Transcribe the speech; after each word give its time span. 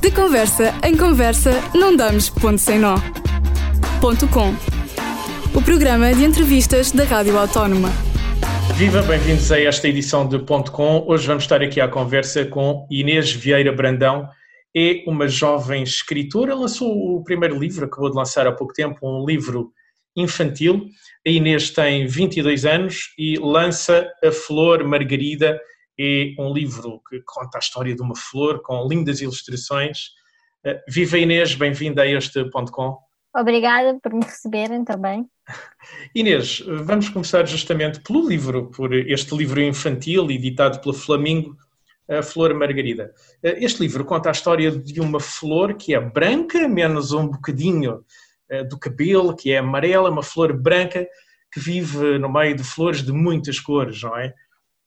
De 0.00 0.10
conversa 0.10 0.74
em 0.84 0.96
conversa, 0.96 1.52
não 1.74 1.96
damos 1.96 2.28
ponto 2.28 2.58
sem 2.58 2.78
nó. 2.78 2.96
Ponto 4.00 4.26
com. 4.28 4.54
O 5.54 5.62
programa 5.62 6.14
de 6.14 6.24
entrevistas 6.24 6.92
da 6.92 7.04
Rádio 7.04 7.38
Autónoma. 7.38 7.88
Viva, 8.76 9.02
bem-vindos 9.02 9.52
a 9.52 9.60
esta 9.60 9.86
edição 9.88 10.26
de 10.26 10.38
Ponto 10.40 10.72
Com. 10.72 11.04
Hoje 11.06 11.26
vamos 11.26 11.44
estar 11.44 11.62
aqui 11.62 11.80
à 11.80 11.86
conversa 11.86 12.44
com 12.44 12.86
Inês 12.90 13.32
Vieira 13.32 13.72
Brandão. 13.72 14.28
É 14.74 15.04
uma 15.06 15.28
jovem 15.28 15.82
escritora, 15.82 16.54
lançou 16.54 16.90
o 17.16 17.22
primeiro 17.22 17.58
livro, 17.58 17.84
acabou 17.84 18.10
de 18.10 18.16
lançar 18.16 18.46
há 18.46 18.52
pouco 18.52 18.72
tempo, 18.72 18.98
um 19.02 19.24
livro 19.24 19.72
infantil. 20.16 20.86
A 21.26 21.30
Inês 21.30 21.70
tem 21.70 22.06
22 22.06 22.64
anos 22.64 23.12
e 23.18 23.38
lança 23.38 24.10
A 24.24 24.32
Flor 24.32 24.82
Margarida, 24.84 25.60
é 25.98 26.34
um 26.38 26.52
livro 26.52 27.00
que 27.08 27.20
conta 27.24 27.58
a 27.58 27.60
história 27.60 27.94
de 27.94 28.02
uma 28.02 28.16
flor 28.16 28.62
com 28.62 28.86
lindas 28.86 29.20
ilustrações. 29.20 30.10
Eh, 30.64 30.80
viva 30.88 31.18
Inês, 31.18 31.54
bem-vinda 31.54 32.02
a 32.02 32.06
este 32.06 32.44
ponto 32.50 32.72
com. 32.72 32.98
Obrigada 33.34 33.98
por 34.02 34.12
me 34.12 34.24
receberem 34.24 34.84
também. 34.84 35.26
Inês, 36.14 36.60
vamos 36.84 37.08
começar 37.08 37.46
justamente 37.46 38.00
pelo 38.00 38.28
livro, 38.28 38.70
por 38.70 38.94
este 38.94 39.34
livro 39.36 39.60
infantil 39.60 40.30
editado 40.30 40.80
pela 40.80 40.94
Flamingo, 40.94 41.56
a 42.08 42.22
Flor 42.22 42.54
Margarida. 42.54 43.12
Eh, 43.42 43.64
este 43.64 43.80
livro 43.80 44.04
conta 44.04 44.28
a 44.28 44.32
história 44.32 44.70
de 44.70 45.00
uma 45.00 45.20
flor 45.20 45.74
que 45.74 45.94
é 45.94 46.00
branca, 46.00 46.68
menos 46.68 47.12
um 47.12 47.28
bocadinho 47.28 48.04
eh, 48.48 48.64
do 48.64 48.78
cabelo, 48.78 49.34
que 49.34 49.52
é 49.52 49.58
amarela, 49.58 50.10
uma 50.10 50.22
flor 50.22 50.52
branca 50.52 51.06
que 51.52 51.60
vive 51.60 52.18
no 52.18 52.32
meio 52.32 52.56
de 52.56 52.64
flores 52.64 53.02
de 53.02 53.12
muitas 53.12 53.60
cores, 53.60 54.02
não 54.02 54.16
é? 54.16 54.34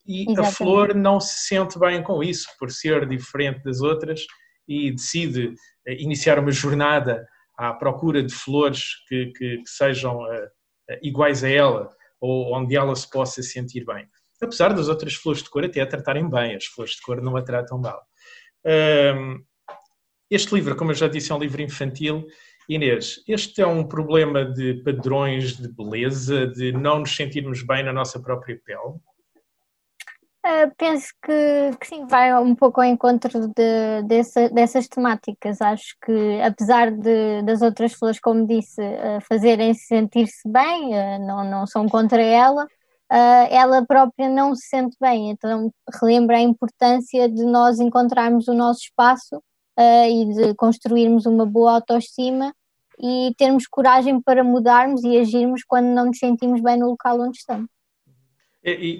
E 0.05 0.23
Exatamente. 0.23 0.47
a 0.47 0.51
flor 0.51 0.95
não 0.95 1.19
se 1.19 1.47
sente 1.47 1.79
bem 1.79 2.03
com 2.03 2.23
isso, 2.23 2.47
por 2.59 2.71
ser 2.71 3.07
diferente 3.07 3.63
das 3.63 3.81
outras, 3.81 4.25
e 4.67 4.91
decide 4.91 5.53
eh, 5.87 6.01
iniciar 6.01 6.39
uma 6.39 6.51
jornada 6.51 7.25
à 7.57 7.73
procura 7.73 8.21
de 8.21 8.33
flores 8.33 8.83
que, 9.07 9.27
que, 9.27 9.57
que 9.57 9.69
sejam 9.69 10.23
uh, 10.23 10.49
iguais 11.01 11.43
a 11.43 11.49
ela, 11.49 11.89
ou 12.19 12.55
onde 12.55 12.75
ela 12.75 12.95
se 12.95 13.09
possa 13.09 13.41
sentir 13.41 13.85
bem. 13.85 14.07
Apesar 14.41 14.73
das 14.73 14.89
outras 14.89 15.15
flores 15.15 15.41
de 15.41 15.49
cor 15.49 15.63
até 15.63 15.81
a 15.81 15.87
tratarem 15.87 16.29
bem, 16.29 16.55
as 16.55 16.65
flores 16.65 16.95
de 16.95 17.01
cor 17.01 17.21
não 17.21 17.37
a 17.37 17.41
tratam 17.41 17.79
mal. 17.79 18.01
Um, 18.65 19.43
este 20.29 20.53
livro, 20.53 20.75
como 20.75 20.91
eu 20.91 20.95
já 20.95 21.07
disse, 21.07 21.31
é 21.31 21.35
um 21.35 21.39
livro 21.39 21.61
infantil. 21.61 22.25
Inês, 22.67 23.23
este 23.27 23.61
é 23.61 23.67
um 23.67 23.87
problema 23.87 24.43
de 24.43 24.81
padrões 24.83 25.55
de 25.55 25.71
beleza, 25.71 26.47
de 26.47 26.71
não 26.71 26.99
nos 26.99 27.15
sentirmos 27.15 27.61
bem 27.61 27.83
na 27.83 27.93
nossa 27.93 28.19
própria 28.19 28.59
pele? 28.65 28.99
Uh, 30.45 30.71
penso 30.77 31.07
que, 31.23 31.71
que, 31.79 31.87
sim, 31.87 32.05
vai 32.05 32.31
um 32.39 32.53
pouco 32.53 32.79
ao 32.79 32.85
encontro 32.85 33.47
de, 33.47 34.03
dessa, 34.03 34.47
dessas 34.49 34.87
temáticas. 34.87 35.59
Acho 35.59 35.95
que, 36.05 36.39
apesar 36.39 36.91
de, 36.91 37.41
das 37.41 37.63
outras 37.63 37.93
flores, 37.93 38.19
como 38.19 38.45
disse, 38.45 38.79
uh, 38.79 39.19
fazerem 39.27 39.73
sentir-se 39.73 40.47
bem, 40.47 40.89
uh, 40.93 41.25
não, 41.25 41.43
não 41.49 41.65
são 41.65 41.89
contra 41.89 42.21
ela, 42.21 42.67
ela 43.09 43.85
própria 43.85 44.29
não 44.29 44.55
se 44.55 44.67
sente 44.67 44.95
bem. 45.01 45.31
Então, 45.31 45.71
relembra 45.99 46.37
a 46.37 46.41
importância 46.41 47.27
de 47.27 47.43
nós 47.43 47.79
encontrarmos 47.79 48.47
o 48.47 48.53
nosso 48.53 48.81
espaço 48.81 49.41
e 49.77 50.25
de 50.33 50.55
construirmos 50.55 51.25
uma 51.27 51.45
boa 51.45 51.75
autoestima 51.75 52.51
e 52.99 53.33
termos 53.37 53.67
coragem 53.67 54.19
para 54.19 54.43
mudarmos 54.43 55.03
e 55.03 55.19
agirmos 55.19 55.63
quando 55.63 55.85
não 55.85 56.07
nos 56.07 56.17
sentimos 56.17 56.61
bem 56.61 56.77
no 56.79 56.87
local 56.89 57.19
onde 57.21 57.37
estamos. 57.37 57.74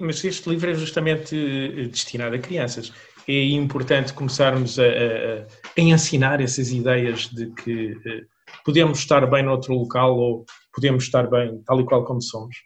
Mas 0.00 0.24
este 0.24 0.48
livro 0.48 0.70
é 0.70 0.74
justamente 0.74 1.34
eh, 1.34 1.88
destinado 1.88 2.36
a 2.36 2.38
crianças. 2.38 2.92
É 3.26 3.44
importante 3.48 4.12
começarmos 4.12 4.78
a, 4.78 4.84
a, 4.84 5.46
a 5.76 5.80
ensinar 5.80 6.40
essas 6.40 6.70
ideias 6.70 7.28
de 7.28 7.50
que 7.50 8.00
eh, 8.06 8.24
podemos 8.64 8.98
estar 8.98 9.28
bem 9.28 9.42
noutro 9.42 9.74
local 9.74 10.16
ou 10.16 10.44
podemos 10.72 11.04
estar 11.04 11.28
bem 11.28 11.60
tal 11.66 11.80
e 11.80 11.84
qual 11.84 12.04
como 12.04 12.22
somos. 12.22 12.56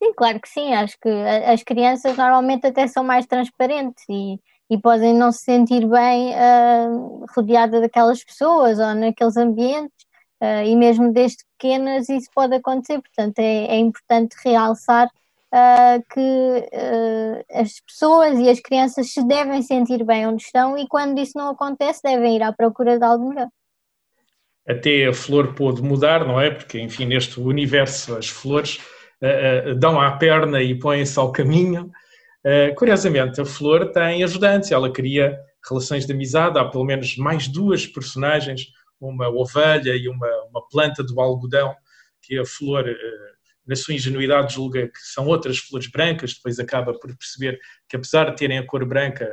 Sim, 0.00 0.12
claro 0.16 0.40
que 0.40 0.48
sim. 0.48 0.72
Acho 0.72 0.96
que 1.00 1.08
as 1.08 1.62
crianças 1.64 2.16
normalmente 2.16 2.66
até 2.66 2.86
são 2.86 3.02
mais 3.02 3.26
transparentes 3.26 4.04
e, 4.08 4.38
e 4.70 4.78
podem 4.78 5.14
não 5.14 5.32
se 5.32 5.40
sentir 5.40 5.84
bem 5.88 6.32
uh, 6.32 7.24
rodeada 7.34 7.80
daquelas 7.80 8.22
pessoas 8.22 8.78
ou 8.78 8.94
naqueles 8.94 9.36
ambientes. 9.36 10.04
Uh, 10.40 10.62
e 10.66 10.76
mesmo 10.76 11.12
desde 11.12 11.38
pequenas 11.56 12.08
isso 12.08 12.28
pode 12.34 12.54
acontecer. 12.54 13.00
Portanto, 13.00 13.38
é, 13.38 13.66
é 13.66 13.78
importante 13.78 14.36
realçar 14.44 15.08
uh, 15.54 16.02
que 16.12 16.20
uh, 16.20 17.44
as 17.60 17.80
pessoas 17.80 18.38
e 18.38 18.48
as 18.50 18.60
crianças 18.60 19.12
se 19.12 19.26
devem 19.26 19.62
sentir 19.62 20.04
bem 20.04 20.26
onde 20.26 20.42
estão 20.42 20.76
e 20.76 20.88
quando 20.88 21.18
isso 21.18 21.32
não 21.36 21.50
acontece 21.50 22.00
devem 22.02 22.36
ir 22.36 22.42
à 22.42 22.52
procura 22.52 22.98
de 22.98 23.04
algo 23.04 23.28
melhor. 23.28 23.48
Até 24.66 25.06
a 25.06 25.12
flor 25.12 25.54
pôde 25.54 25.82
mudar, 25.82 26.26
não 26.26 26.40
é? 26.40 26.50
Porque, 26.50 26.80
enfim, 26.80 27.04
neste 27.04 27.38
universo 27.38 28.16
as 28.16 28.28
flores 28.28 28.80
uh, 29.22 29.74
dão 29.76 30.00
à 30.00 30.12
perna 30.16 30.60
e 30.60 30.78
põem-se 30.78 31.18
ao 31.18 31.30
caminho. 31.30 31.90
curiosamente, 32.76 33.40
a 33.40 33.44
flor 33.44 33.92
tem 33.92 34.22
ajudantes, 34.22 34.70
ela 34.70 34.92
cria 34.92 35.38
relações 35.66 36.04
de 36.04 36.12
amizade, 36.12 36.58
há 36.58 36.64
pelo 36.64 36.84
menos 36.84 37.16
mais 37.16 37.48
duas 37.48 37.86
personagens, 37.86 38.66
uma 39.00 39.28
ovelha 39.30 39.94
e 39.96 40.08
uma, 40.08 40.28
uma 40.50 40.66
planta 40.68 41.02
do 41.02 41.18
algodão, 41.20 41.74
que 42.22 42.38
a 42.38 42.44
flor 42.44 42.84
na 43.66 43.76
sua 43.76 43.94
ingenuidade, 43.94 44.54
julga 44.54 44.88
que 44.88 44.98
são 44.98 45.26
outras 45.26 45.58
flores 45.58 45.90
brancas, 45.90 46.34
depois 46.34 46.58
acaba 46.58 46.92
por 46.92 47.16
perceber 47.16 47.58
que, 47.88 47.96
apesar 47.96 48.30
de 48.30 48.36
terem 48.36 48.58
a 48.58 48.66
cor 48.66 48.84
branca, 48.84 49.28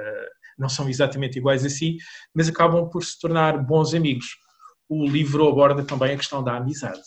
não 0.57 0.69
são 0.69 0.87
exatamente 0.89 1.37
iguais 1.37 1.65
a 1.65 1.69
si, 1.69 1.97
mas 2.33 2.47
acabam 2.47 2.89
por 2.89 3.03
se 3.03 3.19
tornar 3.19 3.57
bons 3.57 3.93
amigos. 3.93 4.37
O 4.87 5.07
livro 5.07 5.47
aborda 5.47 5.83
também 5.83 6.13
a 6.13 6.17
questão 6.17 6.43
da 6.43 6.57
amizade. 6.57 7.01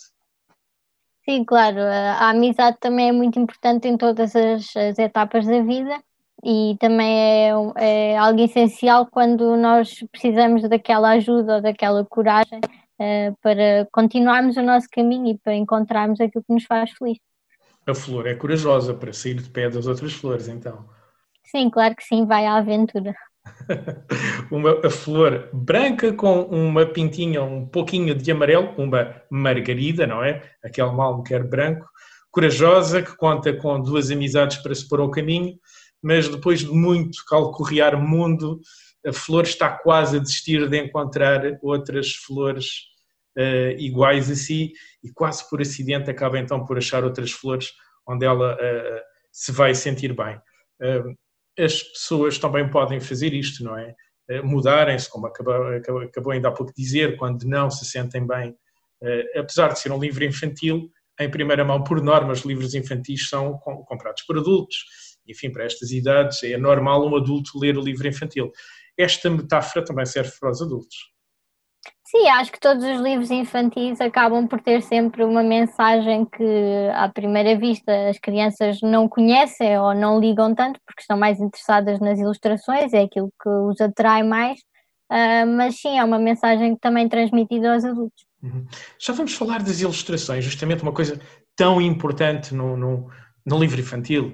Sim, 1.27 1.43
claro, 1.43 1.79
a 1.79 2.29
amizade 2.29 2.77
também 2.79 3.09
é 3.09 3.11
muito 3.11 3.39
importante 3.39 3.87
em 3.87 3.97
todas 3.97 4.35
as, 4.35 4.75
as 4.75 4.99
etapas 4.99 5.45
da 5.45 5.61
vida 5.61 5.99
e 6.43 6.75
também 6.79 7.17
é, 7.17 7.51
é, 7.77 8.17
algo 8.17 8.39
essencial 8.41 9.07
quando 9.07 9.57
nós 9.57 10.03
precisamos 10.11 10.61
daquela 10.69 11.11
ajuda 11.11 11.55
ou 11.55 11.61
daquela 11.61 12.05
coragem 12.05 12.59
uh, 12.99 13.35
para 13.41 13.87
continuarmos 13.91 14.57
o 14.57 14.61
nosso 14.61 14.87
caminho 14.91 15.27
e 15.27 15.37
para 15.37 15.55
encontrarmos 15.55 16.19
aquilo 16.19 16.43
que 16.43 16.53
nos 16.53 16.63
faz 16.65 16.91
feliz. 16.91 17.17
A 17.87 17.93
flor 17.93 18.27
é 18.27 18.35
corajosa 18.35 18.93
para 18.93 19.13
sair 19.13 19.35
de 19.35 19.49
pé 19.49 19.69
das 19.69 19.85
outras 19.85 20.13
flores, 20.13 20.47
então. 20.47 20.85
Sim, 21.43 21.69
claro 21.69 21.95
que 21.95 22.03
sim, 22.03 22.25
vai 22.25 22.45
à 22.45 22.55
aventura. 22.55 23.15
uma 24.49 24.85
a 24.85 24.89
flor 24.89 25.49
branca 25.53 26.11
com 26.13 26.41
uma 26.43 26.85
pintinha 26.85 27.43
um 27.43 27.65
pouquinho 27.67 28.15
de 28.15 28.31
amarelo, 28.31 28.73
uma 28.77 29.21
margarida, 29.29 30.07
não 30.07 30.23
é? 30.23 30.41
Aquele 30.63 30.91
mal 30.91 31.21
quer 31.21 31.43
branco, 31.43 31.85
corajosa, 32.31 33.01
que 33.01 33.15
conta 33.15 33.53
com 33.53 33.79
duas 33.79 34.09
amizades 34.09 34.57
para 34.57 34.73
se 34.73 34.87
pôr 34.87 34.99
ao 34.99 35.11
caminho, 35.11 35.55
mas 36.01 36.27
depois 36.27 36.61
de 36.61 36.71
muito 36.71 37.23
calcorrear 37.27 37.99
mundo, 38.01 38.59
a 39.05 39.13
flor 39.13 39.43
está 39.43 39.69
quase 39.69 40.17
a 40.17 40.19
desistir 40.19 40.67
de 40.67 40.77
encontrar 40.77 41.59
outras 41.61 42.13
flores 42.13 42.65
uh, 43.37 43.77
iguais 43.77 44.31
a 44.31 44.35
si 44.35 44.73
e 45.03 45.11
quase 45.11 45.47
por 45.49 45.61
acidente 45.61 46.09
acaba 46.09 46.39
então 46.39 46.65
por 46.65 46.77
achar 46.77 47.03
outras 47.03 47.31
flores 47.31 47.71
onde 48.07 48.25
ela 48.25 48.55
uh, 48.55 49.01
se 49.31 49.51
vai 49.51 49.75
sentir 49.75 50.13
bem. 50.13 50.37
Uh, 50.81 51.15
as 51.57 51.83
pessoas 51.83 52.37
também 52.37 52.69
podem 52.69 52.99
fazer 52.99 53.33
isto, 53.33 53.63
não 53.63 53.77
é? 53.77 53.95
Mudarem-se, 54.43 55.09
como 55.09 55.27
acabou, 55.27 55.67
acabou, 56.01 56.31
ainda 56.33 56.47
há 56.47 56.51
pouco 56.51 56.73
de 56.73 56.81
dizer, 56.81 57.15
quando 57.15 57.43
não 57.43 57.69
se 57.69 57.85
sentem 57.85 58.25
bem. 58.25 58.57
apesar 59.37 59.71
de 59.71 59.79
ser 59.79 59.91
um 59.91 59.99
livro 59.99 60.25
infantil, 60.25 60.89
em 61.19 61.29
primeira 61.29 61.63
mão, 61.63 61.83
por 61.83 62.01
norma, 62.01 62.33
os 62.33 62.41
livros 62.41 62.73
infantis 62.73 63.29
são 63.29 63.53
comprados 63.59 64.23
por 64.23 64.37
adultos. 64.37 64.77
Enfim, 65.27 65.51
para 65.51 65.63
estas 65.63 65.91
idades 65.91 66.43
é 66.43 66.57
normal 66.57 67.07
um 67.07 67.15
adulto 67.15 67.57
ler 67.57 67.77
o 67.77 67.81
livro 67.81 68.07
infantil 68.07 68.51
esta 68.97 69.29
metáfora 69.29 69.83
também 69.83 70.05
serve 70.05 70.31
para 70.39 70.51
os 70.51 70.61
adultos. 70.61 71.15
Sim, 72.07 72.27
acho 72.29 72.51
que 72.51 72.59
todos 72.59 72.83
os 72.83 73.01
livros 73.01 73.31
infantis 73.31 73.99
acabam 73.99 74.47
por 74.47 74.61
ter 74.61 74.81
sempre 74.81 75.23
uma 75.23 75.43
mensagem 75.43 76.23
que, 76.23 76.89
à 76.93 77.09
primeira 77.09 77.57
vista, 77.57 78.09
as 78.09 78.19
crianças 78.19 78.79
não 78.81 79.09
conhecem 79.09 79.77
ou 79.79 79.93
não 79.93 80.19
ligam 80.19 80.53
tanto, 80.53 80.79
porque 80.85 81.01
estão 81.01 81.17
mais 81.17 81.39
interessadas 81.39 81.99
nas 81.99 82.19
ilustrações, 82.19 82.93
é 82.93 83.01
aquilo 83.01 83.29
que 83.41 83.49
os 83.49 83.81
atrai 83.81 84.21
mais, 84.21 84.59
uh, 85.11 85.47
mas 85.57 85.79
sim, 85.81 85.97
é 85.97 86.03
uma 86.03 86.19
mensagem 86.19 86.77
também 86.77 87.09
transmitida 87.09 87.73
aos 87.73 87.83
adultos. 87.83 88.23
Uhum. 88.41 88.65
Já 88.99 89.11
vamos 89.13 89.33
falar 89.33 89.63
das 89.63 89.81
ilustrações, 89.81 90.45
justamente 90.45 90.83
uma 90.83 90.93
coisa 90.93 91.19
tão 91.55 91.81
importante 91.81 92.53
no, 92.53 92.77
no, 92.77 93.09
no 93.45 93.59
livro 93.59 93.79
infantil, 93.79 94.33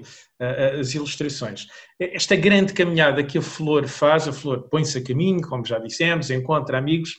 as 0.80 0.94
ilustrações. 0.94 1.66
Esta 2.00 2.34
grande 2.34 2.72
caminhada 2.72 3.22
que 3.22 3.38
a 3.38 3.42
flor 3.42 3.86
faz, 3.86 4.26
a 4.26 4.32
flor 4.32 4.68
põe-se 4.68 4.98
a 4.98 5.04
caminho, 5.04 5.40
como 5.42 5.64
já 5.64 5.78
dissemos, 5.78 6.30
encontra 6.30 6.78
amigos, 6.78 7.16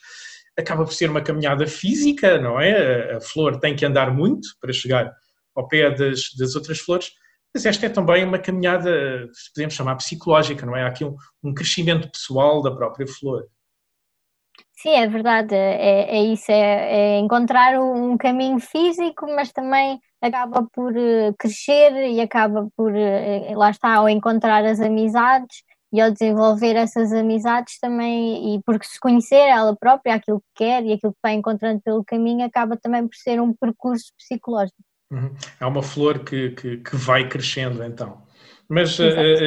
acaba 0.57 0.84
por 0.84 0.94
ser 0.94 1.10
uma 1.10 1.22
caminhada 1.22 1.66
física, 1.68 2.40
não 2.40 2.60
é? 2.60 3.16
A 3.16 3.22
flor 3.22 3.60
tem 3.60 3.75
que 3.75 3.86
andar 3.86 4.13
muito 4.13 4.48
para 4.60 4.74
chegar 4.74 5.12
ao 5.56 5.68
pé 5.68 5.92
das, 5.92 6.34
das 6.38 6.56
outras 6.56 6.80
flores, 6.80 7.12
mas 7.54 7.66
esta 7.66 7.86
é 7.86 7.90
também 7.90 8.24
uma 8.24 8.40
caminhada, 8.40 9.30
podemos 9.54 9.75
chamar 9.75 9.95
psicológica, 9.98 10.66
não 10.66 10.75
é? 10.75 10.84
Há 10.84 10.88
aqui 10.88 11.06
um, 11.06 11.16
um 11.44 11.54
crescimento 11.54 12.10
pessoal 12.10 12.62
da 12.63 12.72
própria 12.72 13.07
flor. 13.07 13.45
Sim, 14.83 14.95
é 14.95 15.07
verdade, 15.07 15.56
é, 15.56 16.18
é 16.18 16.24
isso, 16.25 16.51
é, 16.51 17.15
é, 17.15 17.19
encontrar 17.19 17.80
um 17.80 18.18
caminho 18.18 18.59
físico, 18.59 19.25
mas 19.33 19.50
também 19.53 19.97
acaba 20.21 20.68
por 20.74 20.91
uh, 20.91 21.33
crescer 21.39 22.12
e 22.12 22.19
acaba 22.19 22.68
por, 22.75 22.91
uh, 22.91 23.57
lá 23.57 23.69
está, 23.69 23.94
ao 23.95 24.09
encontrar 24.09 24.65
as 24.65 24.81
amizades 24.81 25.63
e 25.94 26.01
ao 26.01 26.12
desenvolver 26.12 26.75
essas 26.75 27.13
amizades 27.13 27.80
também, 27.80 28.56
e 28.56 28.62
porque 28.63 28.85
se 28.85 29.00
conhecer 29.00 29.47
ela 29.47 29.74
própria, 29.74 30.15
aquilo 30.15 30.41
que 30.41 30.65
quer 30.65 30.83
e 30.83 30.91
aquilo 30.91 31.13
que 31.13 31.19
vai 31.24 31.31
encontrando 31.31 31.80
pelo 31.81 32.03
caminho, 32.03 32.45
acaba 32.45 32.75
também 32.75 33.07
por 33.07 33.15
ser 33.15 33.39
um 33.39 33.53
percurso 33.53 34.12
psicológico. 34.18 34.75
Uhum. 35.09 35.33
É 35.62 35.65
uma 35.65 35.81
flor 35.81 36.25
que, 36.25 36.50
que, 36.50 36.77
que 36.80 36.95
vai 36.97 37.30
crescendo 37.30 37.85
então. 37.85 38.21
Mas 38.73 38.97
uh, 38.97 39.03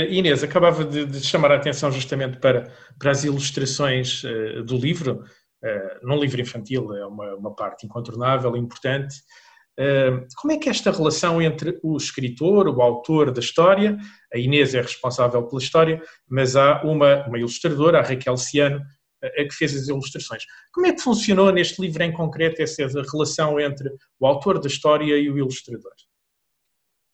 Inês, 0.09 0.45
acabava 0.45 0.85
de, 0.85 1.05
de, 1.05 1.21
chamar 1.21 1.51
a 1.51 1.57
atenção 1.57 1.91
justamente 1.91 2.39
para, 2.39 2.73
para 2.97 3.11
as 3.11 3.25
ilustrações 3.25 4.23
uh, 4.23 4.63
do 4.63 4.77
livro. 4.79 5.25
Uh, 5.65 6.07
num 6.07 6.21
livro 6.21 6.41
infantil 6.41 6.95
é 6.95 7.05
uma, 7.05 7.35
uma 7.35 7.55
parte 7.55 7.85
incontornável, 7.85 8.57
importante. 8.57 9.17
como 10.37 10.53
é 10.53 10.59
que 10.59 10.69
é 10.69 10.71
esta 10.71 10.93
relação 10.93 11.43
entre 11.43 11.77
o 11.83 11.97
escritor, 11.97 12.69
o 12.69 12.81
autor 12.81 13.33
da 13.33 13.41
história, 13.41 13.99
a 14.33 14.39
Inês 14.39 14.75
é 14.77 14.81
responsável 14.81 15.43
pela 15.49 15.61
história, 15.61 16.01
mas 16.29 16.55
há 16.55 16.83
uma, 16.85 17.27
uma 17.27 17.39
ilustradora, 17.39 17.99
a 17.99 18.03
Raquel 18.03 18.37
Ciano, 18.37 18.81
a 19.25 19.45
que 19.45 19.55
fez 19.55 19.75
as 19.75 19.89
ilustrações. 19.89 20.45
Como 20.73 20.87
é 20.87 20.93
que 20.93 21.03
funcionou 21.03 21.51
neste 21.51 21.83
livro 21.83 22.03
em 22.05 22.13
concreto 22.13 22.63
essa 22.63 22.87
relação 23.11 23.59
entre 23.59 23.91
o 24.21 24.27
autor 24.27 24.61
da 24.61 24.69
história 24.69 25.19
e 25.19 25.29
o 25.29 25.37
ilustrador? 25.37 25.93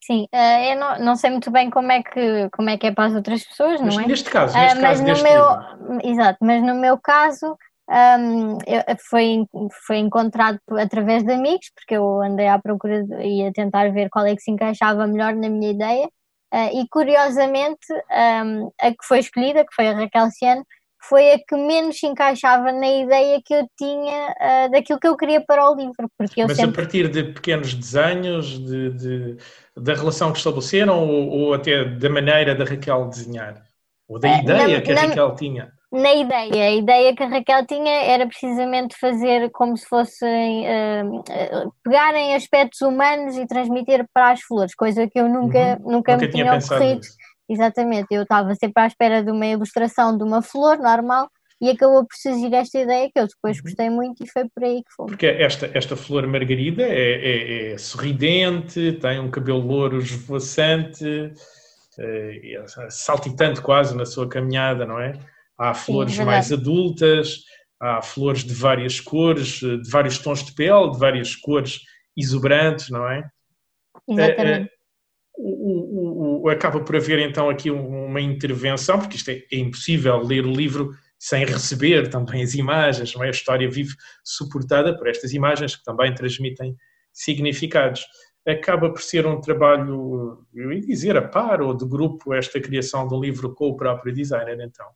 Sim, 0.05 0.27
uh, 0.35 0.73
eu 0.73 0.77
não, 0.81 0.99
não, 0.99 1.17
sei 1.17 1.31
muito 1.31 1.51
bem 1.51 1.71
como 1.71 1.93
é, 1.93 2.03
que, 2.03 2.49
como 2.51 2.69
é 2.69 2.77
que 2.77 2.89
é 2.89 2.93
para 2.93 3.05
as 3.05 3.15
outras 3.15 3.45
pessoas, 3.45 3.81
mas 3.81 3.95
não 3.95 4.03
é? 4.03 4.07
Neste 4.09 4.29
caso, 4.29 4.59
neste 4.59 4.79
uh, 4.79 4.83
caso, 4.83 5.03
no 5.05 5.23
meu. 5.23 6.01
Exato, 6.03 6.39
mas 6.43 6.63
no 6.63 6.75
meu 6.75 6.99
caso 6.99 7.57
um, 7.89 8.59
eu, 8.67 8.83
foi, 9.09 9.45
foi 9.87 9.99
encontrado 9.99 10.59
através 10.79 11.23
de 11.23 11.33
amigos, 11.33 11.71
porque 11.75 11.95
eu 11.95 12.21
andei 12.21 12.49
à 12.49 12.59
procura 12.59 13.05
e 13.23 13.47
a 13.47 13.53
tentar 13.53 13.93
ver 13.93 14.09
qual 14.11 14.27
é 14.27 14.35
que 14.35 14.43
se 14.43 14.51
encaixava 14.51 15.07
melhor 15.07 15.35
na 15.35 15.49
minha 15.49 15.71
ideia, 15.71 16.07
uh, 16.07 16.81
e 16.81 16.89
curiosamente 16.89 17.93
um, 18.45 18.71
a 18.81 18.91
que 18.91 19.05
foi 19.07 19.21
escolhida, 19.21 19.65
que 19.65 19.75
foi 19.75 19.89
a 19.89 19.95
Raquel 19.95 20.31
Ciano, 20.31 20.65
foi 21.09 21.33
a 21.33 21.39
que 21.39 21.57
menos 21.57 21.99
se 21.99 22.07
encaixava 22.07 22.73
na 22.73 22.89
ideia 22.89 23.41
que 23.45 23.53
eu 23.53 23.67
tinha 23.77 24.29
uh, 24.31 24.71
daquilo 24.71 25.01
que 25.01 25.09
eu 25.09 25.17
queria 25.17 25.41
para 25.45 25.69
o 25.69 25.75
livro. 25.75 26.09
Porque 26.17 26.43
eu 26.43 26.47
Mas 26.47 26.57
sempre... 26.57 26.73
a 26.73 26.85
partir 26.85 27.09
de 27.09 27.25
pequenos 27.25 27.75
desenhos, 27.75 28.59
de, 28.59 28.91
de 28.91 29.37
da 29.77 29.95
relação 29.95 30.31
que 30.31 30.39
estabeleceram 30.39 31.09
ou, 31.09 31.29
ou, 31.29 31.55
até 31.55 31.85
da 31.85 32.09
maneira 32.09 32.55
da 32.55 32.65
Raquel 32.65 33.09
desenhar? 33.09 33.63
Ou 34.09 34.19
da 34.19 34.29
uh, 34.29 34.41
ideia 34.41 34.79
na, 34.79 34.81
que 34.81 34.93
a 34.93 34.95
na, 34.95 35.01
Raquel 35.03 35.35
tinha? 35.35 35.73
Na 35.91 36.15
ideia, 36.15 36.65
a 36.65 36.71
ideia 36.71 37.15
que 37.15 37.23
a 37.23 37.29
Raquel 37.29 37.67
tinha 37.67 38.03
era 38.05 38.27
precisamente 38.27 38.97
fazer 38.99 39.51
como 39.51 39.77
se 39.77 39.87
fossem 39.87 40.65
uh, 40.65 41.73
pegarem 41.83 42.35
aspectos 42.35 42.81
humanos 42.81 43.37
e 43.37 43.47
transmitir 43.47 44.07
para 44.15 44.31
as 44.31 44.41
flores, 44.41 44.75
coisa 44.75 45.07
que 45.09 45.19
eu 45.19 45.29
nunca, 45.29 45.79
uhum. 45.81 45.93
nunca, 45.93 46.13
nunca 46.13 46.17
me 46.17 46.29
tinha, 46.29 46.45
tinha 46.45 46.59
ocorrido. 46.59 47.01
Nisso 47.01 47.22
Exatamente, 47.49 48.07
eu 48.11 48.23
estava 48.23 48.55
sempre 48.55 48.83
à 48.83 48.87
espera 48.87 49.23
de 49.23 49.31
uma 49.31 49.47
ilustração 49.47 50.17
de 50.17 50.25
uma 50.25 50.43
flor 50.43 50.79
normal 50.79 51.29
e 51.61 51.71
acabou 51.71 52.05
por 52.05 52.17
surgir 52.17 52.53
esta 52.53 52.81
ideia 52.81 53.09
que 53.09 53.21
eu 53.21 53.27
depois 53.27 53.59
uhum. 53.59 53.63
gostei 53.63 53.89
muito 53.89 54.25
e 54.25 54.29
foi 54.29 54.49
por 54.53 54.65
aí 54.65 54.83
que 54.83 54.93
foi. 54.97 55.07
Porque 55.07 55.27
esta, 55.27 55.71
esta 55.75 55.95
flor 55.95 56.27
margarida 56.27 56.83
é, 56.83 57.71
é, 57.71 57.73
é 57.73 57.79
sorridente, 57.79 58.93
tem 59.01 59.21
um 59.21 59.31
cabelo 59.31 59.61
louro 59.61 59.99
esvoaçante, 59.99 61.33
é, 61.99 62.55
é 62.55 62.65
saltitante 62.91 63.61
quase 63.61 63.97
na 63.97 64.05
sua 64.05 64.29
caminhada, 64.29 64.85
não 64.85 64.99
é? 64.99 65.13
Há 65.57 65.73
flores 65.73 66.15
Sim, 66.15 66.25
mais 66.25 66.51
adultas, 66.53 67.45
há 67.81 68.03
flores 68.03 68.43
de 68.43 68.55
várias 68.55 68.99
cores, 68.99 69.61
de 69.61 69.89
vários 69.89 70.19
tons 70.19 70.43
de 70.43 70.53
pele, 70.55 70.91
de 70.91 70.99
várias 70.99 71.37
cores 71.37 71.81
exuberantes, 72.17 72.91
não 72.91 73.09
é? 73.09 73.29
Exatamente. 74.09 74.71
O, 75.45 76.43
o, 76.43 76.49
acaba 76.49 76.81
por 76.81 76.95
haver 76.95 77.19
então 77.19 77.51
aqui 77.51 77.69
uma 77.71 78.21
intervenção, 78.21 78.99
porque 78.99 79.17
isto 79.17 79.31
é, 79.31 79.43
é, 79.51 79.57
impossível 79.57 80.19
ler 80.19 80.47
o 80.47 80.53
livro 80.53 80.95
sem 81.19 81.45
receber 81.45 82.09
também 82.09 82.43
as 82.43 82.55
imagens, 82.55 83.15
não 83.15 83.25
é? 83.25 83.29
A 83.29 83.31
história 83.31 83.69
vive 83.69 83.95
suportada 84.23 84.97
por 84.97 85.09
estas 85.09 85.33
imagens 85.33 85.75
que 85.75 85.85
também 85.85 86.15
transmitem 86.15 86.77
significados. 87.13 88.07
Acaba 88.47 88.91
por 88.91 89.03
ser 89.03 89.27
um 89.27 89.41
trabalho, 89.41 90.47
eu 90.55 90.73
ia 90.73 90.81
dizer, 90.81 91.17
a 91.17 91.23
par 91.23 91.61
ou 91.61 91.77
de 91.77 91.87
grupo, 91.87 92.35
esta 92.35 92.61
criação 92.61 93.07
do 93.07 93.21
livro 93.21 93.53
com 93.55 93.69
o 93.69 93.77
próprio 93.77 94.13
designer, 94.15 94.59
então. 94.61 94.87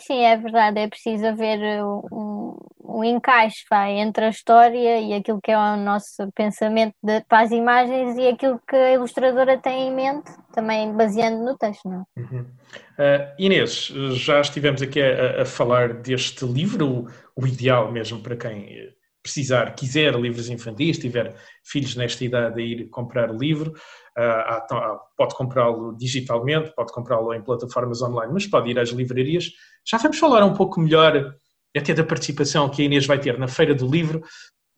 Sim, 0.00 0.24
é 0.24 0.36
verdade, 0.36 0.78
é 0.78 0.88
preciso 0.88 1.26
haver 1.26 1.82
um, 1.82 2.56
um 2.84 3.02
encaixe 3.02 3.64
vai, 3.70 3.92
entre 3.98 4.26
a 4.26 4.28
história 4.28 5.00
e 5.00 5.14
aquilo 5.14 5.40
que 5.40 5.50
é 5.50 5.58
o 5.58 5.76
nosso 5.76 6.30
pensamento 6.34 6.94
de, 7.02 7.22
para 7.22 7.40
as 7.40 7.50
imagens 7.50 8.16
e 8.18 8.28
aquilo 8.28 8.60
que 8.68 8.76
a 8.76 8.92
ilustradora 8.92 9.58
tem 9.58 9.88
em 9.88 9.94
mente, 9.94 10.30
também 10.52 10.92
baseando 10.94 11.42
no 11.42 11.56
texto. 11.56 11.88
Não? 11.88 12.06
É? 12.16 12.20
Uhum. 12.20 12.40
Uh, 12.40 13.34
Inês, 13.38 13.92
já 14.12 14.40
estivemos 14.40 14.82
aqui 14.82 15.00
a, 15.00 15.42
a 15.42 15.44
falar 15.46 15.94
deste 15.94 16.44
livro, 16.44 17.08
o, 17.34 17.42
o, 17.42 17.46
ideal 17.46 17.90
mesmo 17.90 18.20
para 18.20 18.36
quem 18.36 18.94
precisar, 19.26 19.74
quiser 19.74 20.14
livros 20.14 20.48
infantis, 20.48 20.98
tiver 20.98 21.34
filhos 21.64 21.96
nesta 21.96 22.24
idade 22.24 22.60
a 22.60 22.64
ir 22.64 22.88
comprar 22.88 23.30
o 23.30 23.36
livro, 23.36 23.72
uh, 23.72 24.98
pode 25.16 25.34
comprá-lo 25.34 25.96
digitalmente, 25.96 26.72
pode 26.74 26.92
comprá-lo 26.92 27.34
em 27.34 27.42
plataformas 27.42 28.00
online, 28.00 28.32
mas 28.32 28.46
pode 28.46 28.70
ir 28.70 28.78
às 28.78 28.90
livrarias 28.90 29.50
já 29.86 29.98
vamos 29.98 30.18
falar 30.18 30.44
um 30.44 30.52
pouco 30.52 30.80
melhor 30.80 31.32
até 31.76 31.94
da 31.94 32.02
participação 32.02 32.68
que 32.68 32.82
a 32.82 32.84
Inês 32.84 33.06
vai 33.06 33.20
ter 33.20 33.38
na 33.38 33.46
Feira 33.46 33.74
do 33.74 33.88
Livro. 33.88 34.20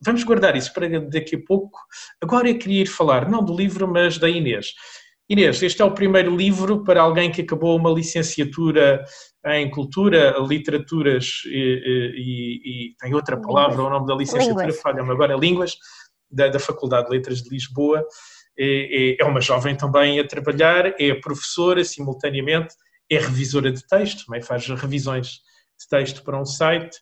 Vamos 0.05 0.23
guardar 0.23 0.55
isso 0.55 0.73
para 0.73 0.87
daqui 1.01 1.37
a 1.37 1.45
pouco. 1.45 1.79
Agora 2.21 2.49
eu 2.49 2.59
queria 2.59 2.83
ir 2.83 2.87
falar 2.87 3.29
não 3.29 3.43
do 3.43 3.57
livro, 3.57 3.89
mas 3.89 4.19
da 4.19 4.29
Inês. 4.29 4.75
Inês, 5.29 5.63
este 5.63 5.83
é 5.83 5.85
o 5.85 5.93
primeiro 5.93 6.35
livro 6.35 6.83
para 6.83 7.03
alguém 7.03 7.31
que 7.31 7.43
acabou 7.43 7.77
uma 7.77 7.91
licenciatura 7.91 9.05
em 9.47 9.71
Cultura, 9.71 10.37
Literaturas 10.41 11.43
e, 11.45 12.15
e, 12.17 12.89
e 12.91 12.95
tem 12.99 13.15
outra 13.15 13.39
palavra, 13.39 13.83
o 13.83 13.91
nome 13.91 14.07
da 14.07 14.15
licenciatura, 14.15 14.73
falha-me 14.73 15.11
agora, 15.11 15.37
Línguas, 15.37 15.77
da, 16.31 16.49
da, 16.49 16.59
Faculdade 16.59 17.09
de 17.09 17.17
Letras 17.17 17.43
de 17.43 17.51
Lisboa. 17.51 18.05
É, 18.59 19.17
é, 19.21 19.25
uma 19.25 19.41
jovem 19.41 19.77
também 19.77 20.19
a 20.19 20.27
trabalhar, 20.27 20.95
é 20.99 21.15
professora 21.15 21.85
simultaneamente 21.85 22.75
é 23.11 23.19
revisora 23.19 23.73
de 23.73 23.87
texto, 23.87 24.27
também 24.27 24.43
faz 24.43 24.67
revisões 24.69 25.41
de 25.79 25.89
texto 25.89 26.23
para 26.23 26.41
um 26.41 26.45
site, 26.45 26.99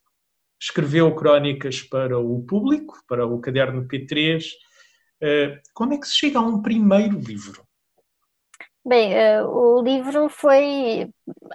escreveu 0.60 1.14
crónicas 1.14 1.82
para 1.82 2.18
o 2.18 2.44
público, 2.44 3.02
para 3.08 3.26
o 3.26 3.40
caderno 3.40 3.86
P3. 3.88 4.44
Eh, 5.20 5.60
como 5.74 5.94
é 5.94 5.98
que 5.98 6.06
se 6.06 6.14
chega 6.14 6.38
a 6.38 6.42
um 6.42 6.62
primeiro 6.62 7.18
livro? 7.18 7.65
Bem, 8.88 9.12
eh, 9.14 9.42
o 9.42 9.82
livro 9.82 10.28
foi, 10.28 11.10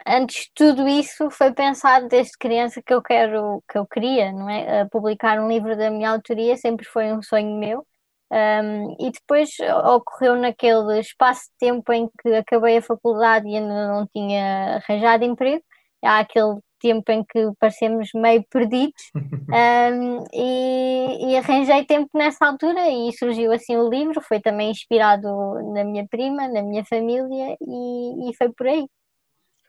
antes 0.06 0.46
de 0.46 0.52
tudo 0.54 0.86
isso, 0.86 1.30
foi 1.32 1.54
pensado 1.54 2.10
desde 2.10 2.38
criança 2.38 2.82
que 2.86 2.94
eu 2.94 3.02
quero, 3.02 3.64
que 3.72 3.78
eu 3.78 3.88
queria, 3.88 4.34
não 4.34 4.50
é? 4.50 4.86
Publicar 4.90 5.40
um 5.40 5.48
livro 5.48 5.78
da 5.78 5.90
minha 5.90 6.10
autoria 6.12 6.58
sempre 6.58 6.86
foi 6.86 7.14
um 7.14 7.22
sonho 7.22 7.58
meu. 7.58 7.88
Um, 8.32 8.96
e 9.00 9.12
depois 9.12 9.50
ocorreu 9.86 10.36
naquele 10.38 11.00
espaço 11.00 11.44
de 11.52 11.58
tempo 11.68 11.92
em 11.94 12.10
que 12.22 12.34
acabei 12.36 12.78
a 12.78 12.82
faculdade 12.82 13.48
e 13.48 13.56
ainda 13.58 13.88
não 13.88 14.08
tinha 14.08 14.78
arranjado 14.78 15.24
emprego, 15.24 15.64
há 16.04 16.20
aquele 16.20 16.60
tempo 16.82 17.12
em 17.12 17.24
que 17.24 17.52
parecemos 17.60 18.10
meio 18.16 18.44
perdidos 18.50 19.02
um, 19.16 20.24
e, 20.34 21.32
e, 21.32 21.38
arranjei 21.38 21.86
tempo 21.86 22.10
nessa 22.16 22.46
altura 22.46 22.90
e 22.90 23.14
surgiu 23.14 23.52
assim 23.52 23.78
o 23.78 23.90
livro, 23.90 24.20
foi 24.22 24.40
também 24.40 24.72
inspirado 24.72 25.28
na 25.74 25.84
minha 25.84 26.08
prima, 26.10 26.48
na 26.48 26.62
minha 26.62 26.84
família 26.84 27.56
e, 27.62 28.30
e 28.30 28.36
foi 28.36 28.50
por 28.50 28.68
aí. 28.68 28.86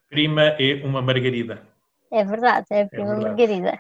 Prima 0.09 0.43
é 0.59 0.85
uma 0.85 1.03
margarida. 1.03 1.71
É 2.13 2.23
verdade, 2.27 2.67
é 2.71 2.83
a 2.83 2.87
prima 2.87 3.15
é 3.15 3.17
Margarida. 3.17 3.79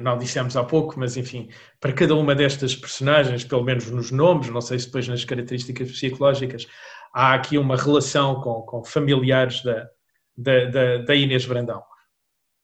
Não 0.00 0.16
dissemos 0.16 0.56
há 0.56 0.64
pouco, 0.64 0.98
mas 0.98 1.18
enfim, 1.18 1.50
para 1.78 1.92
cada 1.92 2.14
uma 2.14 2.34
destas 2.34 2.74
personagens, 2.74 3.44
pelo 3.44 3.62
menos 3.62 3.90
nos 3.90 4.10
nomes, 4.10 4.48
não 4.48 4.62
sei 4.62 4.78
se 4.78 4.86
depois 4.86 5.06
nas 5.06 5.22
características 5.22 5.90
psicológicas, 5.90 6.66
há 7.12 7.34
aqui 7.34 7.58
uma 7.58 7.76
relação 7.76 8.40
com, 8.40 8.62
com 8.62 8.82
familiares 8.82 9.62
da, 9.62 9.86
da, 10.34 10.64
da, 10.64 10.96
da 10.98 11.14
Inês 11.14 11.44
Brandão. 11.44 11.82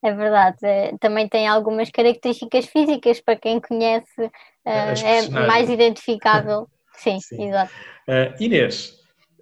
É 0.04 0.12
verdade, 0.12 0.58
é, 0.62 0.94
também 0.98 1.26
tem 1.26 1.48
algumas 1.48 1.88
características 1.90 2.66
físicas 2.66 3.22
para 3.22 3.36
quem 3.36 3.58
conhece, 3.58 4.20
uh, 4.20 4.30
é 4.66 5.28
mais 5.30 5.70
identificável. 5.70 6.68
Sim, 6.92 7.18
Sim. 7.20 7.48
exato. 7.48 7.72
Uh, 8.06 8.42
Inês, 8.42 9.00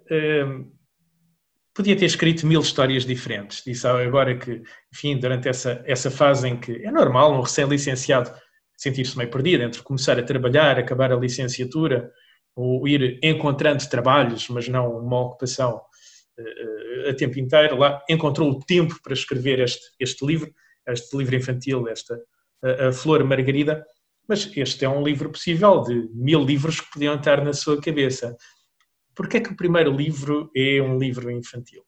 uh, 0.09 0.65
podia 1.75 1.97
ter 1.97 2.05
escrito 2.05 2.47
mil 2.47 2.61
histórias 2.61 3.05
diferentes. 3.05 3.61
Disse 3.65 3.85
agora 3.85 4.37
que, 4.37 4.63
enfim, 4.93 5.17
durante 5.19 5.49
essa, 5.49 5.83
essa 5.85 6.09
fase 6.09 6.47
em 6.47 6.57
que 6.57 6.85
é 6.85 6.89
normal 6.89 7.33
um 7.33 7.41
recém-licenciado 7.41 8.31
sentir-se 8.77 9.17
meio 9.17 9.29
perdido 9.29 9.63
entre 9.63 9.83
começar 9.83 10.17
a 10.17 10.23
trabalhar, 10.23 10.79
acabar 10.79 11.11
a 11.11 11.17
licenciatura, 11.17 12.09
ou 12.55 12.87
ir 12.87 13.19
encontrando 13.21 13.87
trabalhos, 13.89 14.47
mas 14.47 14.69
não 14.69 14.97
uma 14.97 15.21
ocupação 15.21 15.81
a 17.09 17.13
tempo 17.15 17.39
inteiro. 17.39 17.77
Lá 17.77 18.03
encontrou 18.09 18.49
o 18.49 18.59
tempo 18.59 18.99
para 19.03 19.13
escrever 19.13 19.59
este, 19.59 19.83
este 19.99 20.25
livro, 20.25 20.53
este 20.87 21.15
livro 21.17 21.35
infantil, 21.35 21.87
esta 21.87 22.19
a, 22.63 22.87
a 22.87 22.93
Flor 22.93 23.23
Margarida, 23.23 23.85
mas 24.27 24.49
este 24.55 24.85
é 24.85 24.89
um 24.89 25.03
livro 25.03 25.29
possível 25.29 25.81
de 25.81 26.09
mil 26.13 26.43
livros 26.43 26.79
que 26.79 26.91
podiam 26.91 27.15
estar 27.15 27.43
na 27.43 27.53
sua 27.53 27.79
cabeça. 27.81 28.35
Porquê 29.15 29.37
é 29.37 29.39
que 29.41 29.51
o 29.51 29.55
primeiro 29.55 29.91
livro 29.91 30.49
é 30.55 30.81
um 30.81 30.97
livro 30.97 31.29
infantil? 31.29 31.83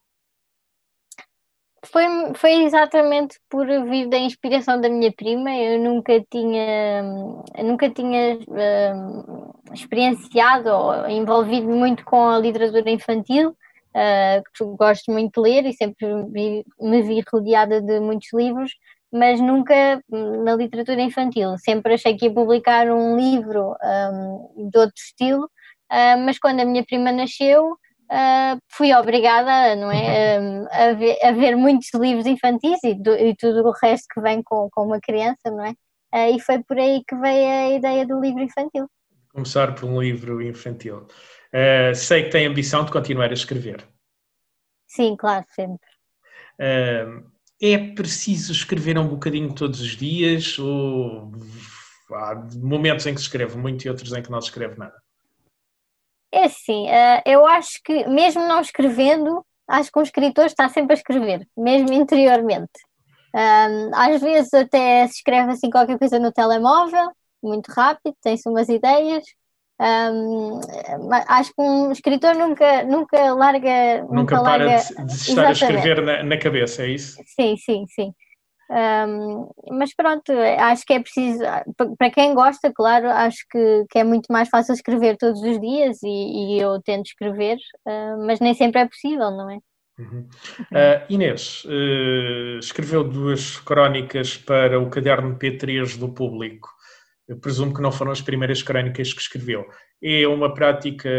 Foi, 1.86 2.04
foi 2.36 2.64
exatamente 2.64 3.40
por 3.50 3.66
vir 3.68 4.10
da 4.10 4.18
inspiração 4.18 4.82
da 4.82 4.90
minha 4.90 5.12
prima. 5.14 5.56
Eu 5.56 5.80
nunca 5.80 6.20
tinha, 6.30 7.04
nunca 7.64 7.90
tinha 7.90 8.38
uh, 8.38 9.74
experienciado 9.74 10.70
ou 10.70 11.08
envolvido 11.08 11.68
muito 11.68 12.04
com 12.04 12.28
a 12.28 12.40
literatura 12.40 12.90
infantil. 12.90 13.56
Uh, 13.96 14.76
gosto 14.76 15.10
muito 15.10 15.42
de 15.42 15.50
ler 15.50 15.66
e 15.66 15.74
sempre 15.74 16.06
vi, 16.30 16.66
me 16.82 17.02
vi 17.02 17.24
rodeada 17.32 17.82
de 17.82 18.02
muitos 18.02 18.28
livros, 18.34 18.74
mas 19.12 19.40
nunca 19.40 20.02
na 20.10 20.54
literatura 20.54 21.02
infantil. 21.02 21.58
Sempre 21.58 21.94
achei 21.94 22.18
que 22.18 22.26
ia 22.26 22.34
publicar 22.34 22.90
um 22.90 23.16
livro 23.16 23.74
um, 23.82 24.70
de 24.70 24.78
outro 24.78 24.98
estilo, 24.98 25.46
uh, 25.46 26.20
mas 26.26 26.38
quando 26.38 26.60
a 26.60 26.66
minha 26.66 26.84
prima 26.84 27.14
nasceu, 27.14 27.72
uh, 27.72 28.60
fui 28.70 28.94
obrigada 28.94 29.76
não 29.78 29.90
é, 29.90 30.40
um, 30.42 30.68
a, 30.70 30.94
ver, 30.94 31.18
a, 31.24 31.32
ver, 31.32 31.56
muitos 31.56 31.90
livros 31.94 32.26
infantis 32.26 32.84
e, 32.84 32.94
do, 32.94 33.14
e, 33.14 33.34
tudo 33.36 33.66
o 33.66 33.72
resto 33.72 34.08
que 34.14 34.20
vem 34.20 34.44
com, 34.44 34.70
com 34.72 34.84
uma 34.84 35.00
criança, 35.00 35.50
não 35.50 35.64
é? 35.64 35.72
Uh, 36.14 36.36
e 36.36 36.40
foi 36.42 36.62
por 36.64 36.78
aí 36.78 37.02
que 37.08 37.16
veio 37.16 37.48
a 37.48 37.70
ideia 37.72 38.06
do 38.06 38.20
livro 38.20 38.42
infantil. 38.42 38.88
Começar 39.34 39.74
por 39.76 39.86
um 39.86 40.02
livro 40.02 40.42
infantil. 40.42 41.08
Uh, 41.56 41.96
sei 41.96 42.24
que 42.24 42.32
tem 42.32 42.46
ambição 42.46 42.84
de 42.84 42.92
continuar 42.92 43.30
a 43.30 43.34
escrever. 43.34 43.88
Sim, 44.86 45.16
claro, 45.16 45.46
sempre. 45.52 45.88
é 47.62 47.78
preciso 47.94 48.52
escrever 48.52 48.98
um 48.98 49.08
bocadinho 49.08 49.56
todos 49.56 49.80
os 49.80 49.96
dias 49.96 50.60
ou 50.60 51.32
há 52.12 52.36
momentos 52.58 53.06
em 53.06 53.14
que 53.14 53.22
se 53.22 53.28
escreve 53.28 53.58
muito 53.58 53.86
e 53.86 53.90
outros 53.90 54.12
em 54.12 54.22
que 54.22 54.30
não 54.30 54.42
se 54.42 54.50
escreve 54.50 54.78
nada? 54.78 55.02
É 56.30 56.44
assim, 56.44 56.88
uh, 56.88 57.22
eu 57.26 57.46
acho 57.46 57.80
que, 57.82 58.06
mesmo 58.10 58.46
não 58.46 58.60
escrevendo, 58.60 59.46
acho 59.70 59.90
que 59.90 60.00
um 60.00 60.04
escritor 60.04 60.46
está 60.48 60.68
sempre 60.68 60.94
a 60.94 60.98
escrever, 60.98 61.48
mesmo 61.56 61.94
interiormente. 61.94 62.84
Um, 63.34 63.96
às 63.96 64.22
vezes 64.22 64.54
até 64.54 65.08
se 65.08 65.16
escreve 65.16 65.54
assim 65.54 65.70
qualquer 65.70 65.98
coisa 65.98 66.20
no 66.20 66.34
telemóvel, 66.34 67.10
muito 67.42 67.72
rápido, 67.72 68.16
tem-se 68.22 68.50
umas 68.50 68.68
ideias. 68.68 69.24
Um, 69.80 70.62
acho 71.28 71.54
que 71.54 71.62
um 71.62 71.92
escritor 71.92 72.34
nunca, 72.36 72.84
nunca 72.84 73.34
larga. 73.34 74.02
Nunca, 74.04 74.16
nunca 74.16 74.42
para 74.42 74.58
larga... 74.58 74.78
de, 74.78 75.06
de 75.06 75.14
estar 75.14 75.32
Exatamente. 75.32 75.46
a 75.46 75.52
escrever 75.52 76.02
na, 76.02 76.24
na, 76.24 76.38
cabeça, 76.38 76.84
é 76.84 76.88
isso? 76.88 77.22
Sim, 77.26 77.58
sim, 77.58 77.86
sim. 77.88 78.14
Um, 78.70 79.48
mas 79.78 79.94
pronto, 79.94 80.32
acho 80.32 80.86
que 80.86 80.94
é 80.94 81.00
preciso, 81.00 81.40
para 82.00 82.10
quem 82.10 82.34
gosta, 82.34 82.74
claro, 82.74 83.08
acho 83.10 83.46
que, 83.52 83.86
que 83.92 84.00
é 84.00 84.04
muito 84.04 84.26
mais 84.32 84.50
fácil 84.50 84.74
escrever 84.74 85.18
todos 85.18 85.40
os 85.42 85.62
dias 85.62 86.02
e, 86.02 86.56
e 86.56 86.60
eu 86.60 86.82
tento 86.82 87.06
escrever, 87.06 87.58
uh, 87.86 88.26
mas 88.26 88.40
nem 88.40 88.56
sempre 88.56 88.82
é 88.82 88.88
possível, 88.88 89.30
não 89.30 89.52
é? 89.52 89.60
Uhum. 90.00 90.28
Uh, 90.72 91.06
Inês 91.10 91.64
uh, 91.66 92.60
escreveu 92.60 93.04
duas 93.04 93.58
crónicas 93.60 94.36
para 94.36 94.80
o 94.80 94.90
caderno 94.90 95.38
P3 95.38 95.98
do 95.98 96.10
público. 96.10 96.75
Eu 97.28 97.40
presumo 97.40 97.74
que 97.74 97.82
não 97.82 97.92
foram 97.92 98.12
as 98.12 98.22
primeiras 98.22 98.62
crónicas 98.62 99.14
que 99.14 99.22
escreveu. 99.22 99.66
É 100.04 100.28
uma 100.28 100.54
prática 100.54 101.10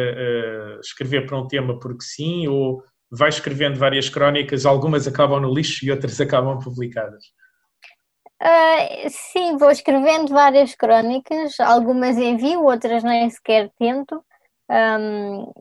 escrever 0.81 1.27
para 1.27 1.39
um 1.39 1.49
tema 1.49 1.79
porque 1.79 2.05
sim, 2.05 2.47
ou 2.47 2.83
vai 3.11 3.29
escrevendo 3.29 3.79
várias 3.79 4.09
crónicas, 4.09 4.67
algumas 4.67 5.07
acabam 5.07 5.41
no 5.41 5.53
lixo 5.53 5.85
e 5.85 5.91
outras 5.91 6.21
acabam 6.21 6.59
publicadas. 6.59 7.25
Uh, 8.43 9.09
sim, 9.09 9.57
vou 9.57 9.71
escrevendo 9.71 10.29
várias 10.29 10.75
crónicas, 10.75 11.59
algumas 11.59 12.19
envio, 12.19 12.65
outras 12.65 13.03
nem 13.03 13.31
sequer 13.31 13.71
tento. 13.79 14.23
Um, 14.69 15.53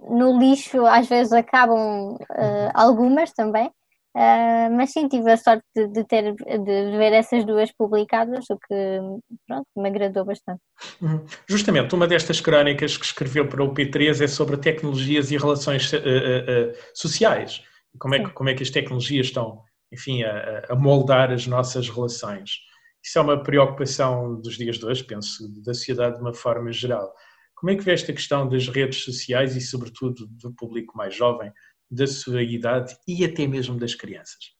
no 0.00 0.38
lixo 0.38 0.84
às 0.84 1.08
vezes 1.08 1.32
acabam 1.32 2.16
uh, 2.16 2.70
algumas 2.74 3.32
também, 3.32 3.70
Uh, 4.18 4.74
mas 4.74 4.90
sim, 4.90 5.06
tive 5.06 5.30
a 5.30 5.36
sorte 5.36 5.62
de, 5.76 5.86
de, 5.86 6.02
ter, 6.02 6.34
de 6.34 6.98
ver 6.98 7.12
essas 7.12 7.44
duas 7.44 7.70
publicadas, 7.70 8.46
o 8.50 8.58
que 8.58 9.00
pronto, 9.46 9.68
me 9.76 9.88
agradou 9.88 10.24
bastante. 10.24 10.60
Uhum. 11.00 11.24
Justamente, 11.48 11.94
uma 11.94 12.08
destas 12.08 12.40
crónicas 12.40 12.96
que 12.96 13.04
escreveu 13.04 13.46
para 13.46 13.62
o 13.62 13.72
P3 13.72 14.24
é 14.24 14.26
sobre 14.26 14.56
tecnologias 14.56 15.30
e 15.30 15.36
relações 15.36 15.92
uh, 15.92 15.98
uh, 15.98 16.74
sociais. 16.92 17.62
Como 17.96 18.16
é, 18.16 18.24
que, 18.24 18.30
como 18.30 18.48
é 18.48 18.54
que 18.54 18.62
as 18.64 18.70
tecnologias 18.70 19.26
estão, 19.26 19.62
enfim, 19.92 20.24
a, 20.24 20.64
a, 20.68 20.74
moldar 20.74 21.30
as 21.30 21.46
nossas 21.46 21.88
relações. 21.88 22.58
Isso 23.04 23.20
é 23.20 23.22
uma 23.22 23.40
preocupação 23.40 24.40
dos 24.40 24.56
dias 24.56 24.78
de 24.78 24.84
hoje, 24.84 25.04
penso, 25.04 25.48
da 25.62 25.72
sociedade 25.72 26.16
de 26.16 26.22
uma 26.22 26.34
forma 26.34 26.72
geral. 26.72 27.14
Como 27.54 27.70
é 27.70 27.76
que 27.76 27.84
vê 27.84 27.92
esta 27.92 28.12
questão 28.12 28.48
das 28.48 28.66
redes 28.66 29.04
sociais 29.04 29.54
e, 29.54 29.60
sobretudo, 29.60 30.26
do 30.26 30.52
público 30.54 30.96
mais 30.96 31.14
jovem? 31.14 31.52
Da 31.90 32.06
sua 32.06 32.42
idade 32.42 32.96
e 33.06 33.24
até 33.24 33.46
mesmo 33.46 33.78
das 33.78 33.94
crianças. 33.94 34.56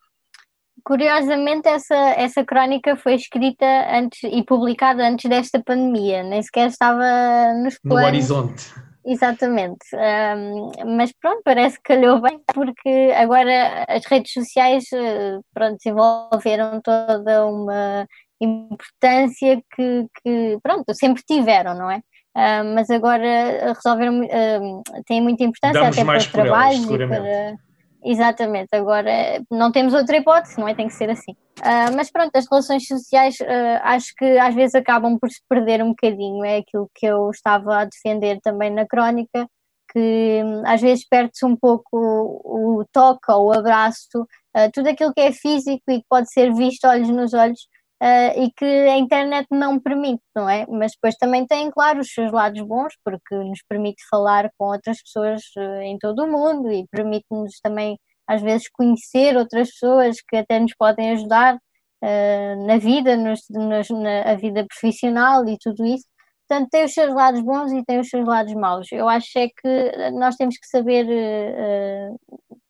Curiosamente, 0.85 1.68
essa, 1.68 1.94
essa 1.94 2.44
crónica 2.44 2.97
foi 2.97 3.14
escrita 3.14 3.66
antes 3.90 4.23
e 4.23 4.42
publicada 4.44 5.06
antes 5.06 5.28
desta 5.28 5.62
pandemia, 5.62 6.23
nem 6.23 6.40
sequer 6.42 6.68
estava 6.68 7.52
nos 7.62 7.78
planos. 7.78 8.02
No 8.02 8.06
horizonte. 8.06 8.88
Exatamente, 9.04 9.87
um, 9.94 10.97
mas 10.97 11.11
pronto, 11.18 11.40
parece 11.42 11.76
que 11.76 11.94
calhou 11.94 12.20
bem 12.20 12.38
porque 12.52 13.11
agora 13.16 13.87
as 13.88 14.04
redes 14.04 14.32
sociais 14.32 14.85
eh, 14.92 15.38
pronto, 15.54 15.78
desenvolveram 15.82 16.80
toda 16.82 17.47
uma 17.47 18.06
importância 18.38 19.62
que, 19.75 20.06
que 20.23 20.58
pronto, 20.62 20.94
sempre 20.94 21.23
tiveram, 21.26 21.75
não 21.75 21.90
é? 21.90 22.02
Uh, 22.38 22.73
mas 22.73 22.88
agora 22.88 23.73
resolveram, 23.75 24.21
uh, 24.21 24.83
tem 25.04 25.21
muita 25.21 25.42
importância 25.42 25.80
Damos 25.80 25.99
até 25.99 26.07
para 26.07 26.18
os 26.18 26.26
trabalhos 26.28 26.85
e 26.85 27.09
para. 27.09 27.57
Exatamente, 28.00 28.68
agora 28.75 29.42
não 29.50 29.73
temos 29.73 29.92
outra 29.92 30.18
hipótese, 30.18 30.57
não 30.57 30.68
é? 30.68 30.73
Tem 30.73 30.87
que 30.87 30.95
ser 30.95 31.11
assim. 31.11 31.33
Uh, 31.59 31.90
mas 31.97 32.12
pronto, 32.12 32.30
as 32.37 32.47
relações 32.49 32.87
sociais 32.87 33.37
acho 33.83 34.14
que 34.16 34.38
às 34.38 34.54
vezes 34.54 34.76
acabam 34.76 35.18
por 35.18 35.28
se 35.28 35.40
perder 35.49 35.83
um 35.83 35.88
bocadinho, 35.88 36.45
é 36.45 36.59
aquilo 36.59 36.88
que 36.95 37.07
eu 37.07 37.28
estava 37.30 37.80
a 37.80 37.85
defender 37.85 38.38
também 38.40 38.71
na 38.71 38.87
crónica, 38.87 39.49
que 39.92 40.40
hum, 40.45 40.62
às 40.64 40.80
vezes 40.80 41.04
perde-se 41.09 41.45
um 41.45 41.57
pouco 41.57 41.88
o, 41.92 42.78
o 42.78 42.85
toque 42.92 43.33
ou 43.33 43.49
o 43.49 43.52
abraço, 43.52 44.28
tudo 44.73 44.88
aquilo 44.88 45.12
que 45.12 45.21
é 45.21 45.33
físico 45.33 45.83
e 45.88 45.99
que 45.99 46.07
pode 46.09 46.33
ser 46.33 46.54
visto 46.54 46.87
olhos 46.87 47.09
nos 47.09 47.35
olhos, 47.35 47.66
Uh, 48.00 48.45
e 48.45 48.52
que 48.57 48.64
a 48.64 48.97
internet 48.97 49.49
não 49.50 49.81
permite, 49.81 50.23
não 50.35 50.49
é? 50.49 50.64
Mas 50.69 50.93
depois 50.93 51.17
também 51.17 51.45
tem, 51.47 51.69
claro, 51.69 52.00
os 52.00 52.12
seus 52.12 52.31
lados 52.31 52.61
bons, 52.62 52.95
porque 53.05 53.35
nos 53.35 53.61
permite 53.69 54.00
falar 54.09 54.50
com 54.57 54.67
outras 54.67 55.02
pessoas 55.02 55.43
uh, 55.57 55.83
em 55.83 55.99
todo 55.99 56.23
o 56.23 56.31
mundo 56.31 56.71
e 56.71 56.87
permite-nos 56.93 57.59
também, 57.61 57.99
às 58.28 58.40
vezes, 58.40 58.69
conhecer 58.71 59.37
outras 59.37 59.71
pessoas 59.71 60.19
que 60.28 60.37
até 60.37 60.61
nos 60.61 60.73
podem 60.78 61.11
ajudar 61.11 61.57
uh, 61.57 62.67
na 62.67 62.78
vida, 62.78 63.17
nos, 63.17 63.40
nos, 63.50 63.88
na 63.90 64.35
vida 64.37 64.64
profissional 64.67 65.45
e 65.49 65.59
tudo 65.59 65.85
isso. 65.85 66.07
Portanto, 66.49 66.71
tem 66.71 66.85
os 66.85 66.95
seus 66.95 67.12
lados 67.12 67.40
bons 67.43 67.73
e 67.73 67.85
tem 67.85 67.99
os 68.00 68.09
seus 68.09 68.26
lados 68.26 68.55
maus. 68.55 68.87
Eu 68.93 69.09
acho 69.09 69.38
é 69.38 69.49
que 69.49 70.11
nós 70.12 70.37
temos 70.37 70.57
que 70.57 70.67
saber 70.69 71.07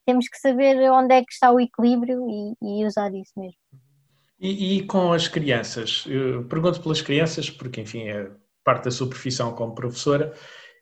temos 0.06 0.26
que 0.28 0.38
saber 0.38 0.90
onde 0.90 1.14
é 1.14 1.20
que 1.20 1.32
está 1.32 1.52
o 1.52 1.60
equilíbrio 1.60 2.26
e, 2.30 2.54
e 2.62 2.86
usar 2.86 3.14
isso 3.14 3.32
mesmo. 3.36 3.87
E, 4.40 4.78
e, 4.78 4.86
com 4.86 5.12
as 5.12 5.26
crianças? 5.26 6.04
Eu 6.06 6.44
pergunto 6.44 6.80
pelas 6.80 7.02
crianças, 7.02 7.50
porque, 7.50 7.80
enfim, 7.80 8.08
é 8.08 8.30
parte 8.64 8.84
da 8.84 8.90
sua 8.90 9.08
profissão 9.08 9.52
como 9.54 9.74
professora 9.74 10.32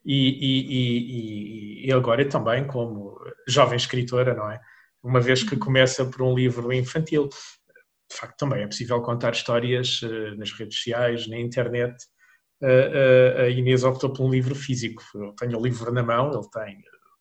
e, 0.04 1.82
e, 1.82 1.86
e 1.86 1.92
agora 1.92 2.28
também 2.28 2.66
como 2.66 3.18
jovem 3.48 3.76
escritora, 3.76 4.34
não 4.34 4.50
é? 4.50 4.60
Uma 5.02 5.20
vez 5.20 5.42
que 5.42 5.56
começa 5.56 6.04
por 6.04 6.22
um 6.22 6.34
livro 6.34 6.72
infantil, 6.72 7.28
de 7.28 8.16
facto 8.16 8.36
também 8.36 8.62
é 8.62 8.66
possível 8.66 9.00
contar 9.02 9.32
histórias 9.32 10.02
uh, 10.02 10.36
nas 10.36 10.52
redes 10.52 10.76
sociais, 10.76 11.26
na 11.26 11.38
internet. 11.38 11.94
Uh, 12.60 12.66
uh, 12.66 13.40
a 13.42 13.48
Inês 13.48 13.84
optou 13.84 14.12
por 14.12 14.24
um 14.24 14.30
livro 14.30 14.54
físico. 14.54 15.02
Eu 15.14 15.32
tenho 15.32 15.58
o 15.58 15.62
livro 15.62 15.92
na 15.92 16.02
mão, 16.02 16.30
ele 16.32 16.48
tem 16.50 16.78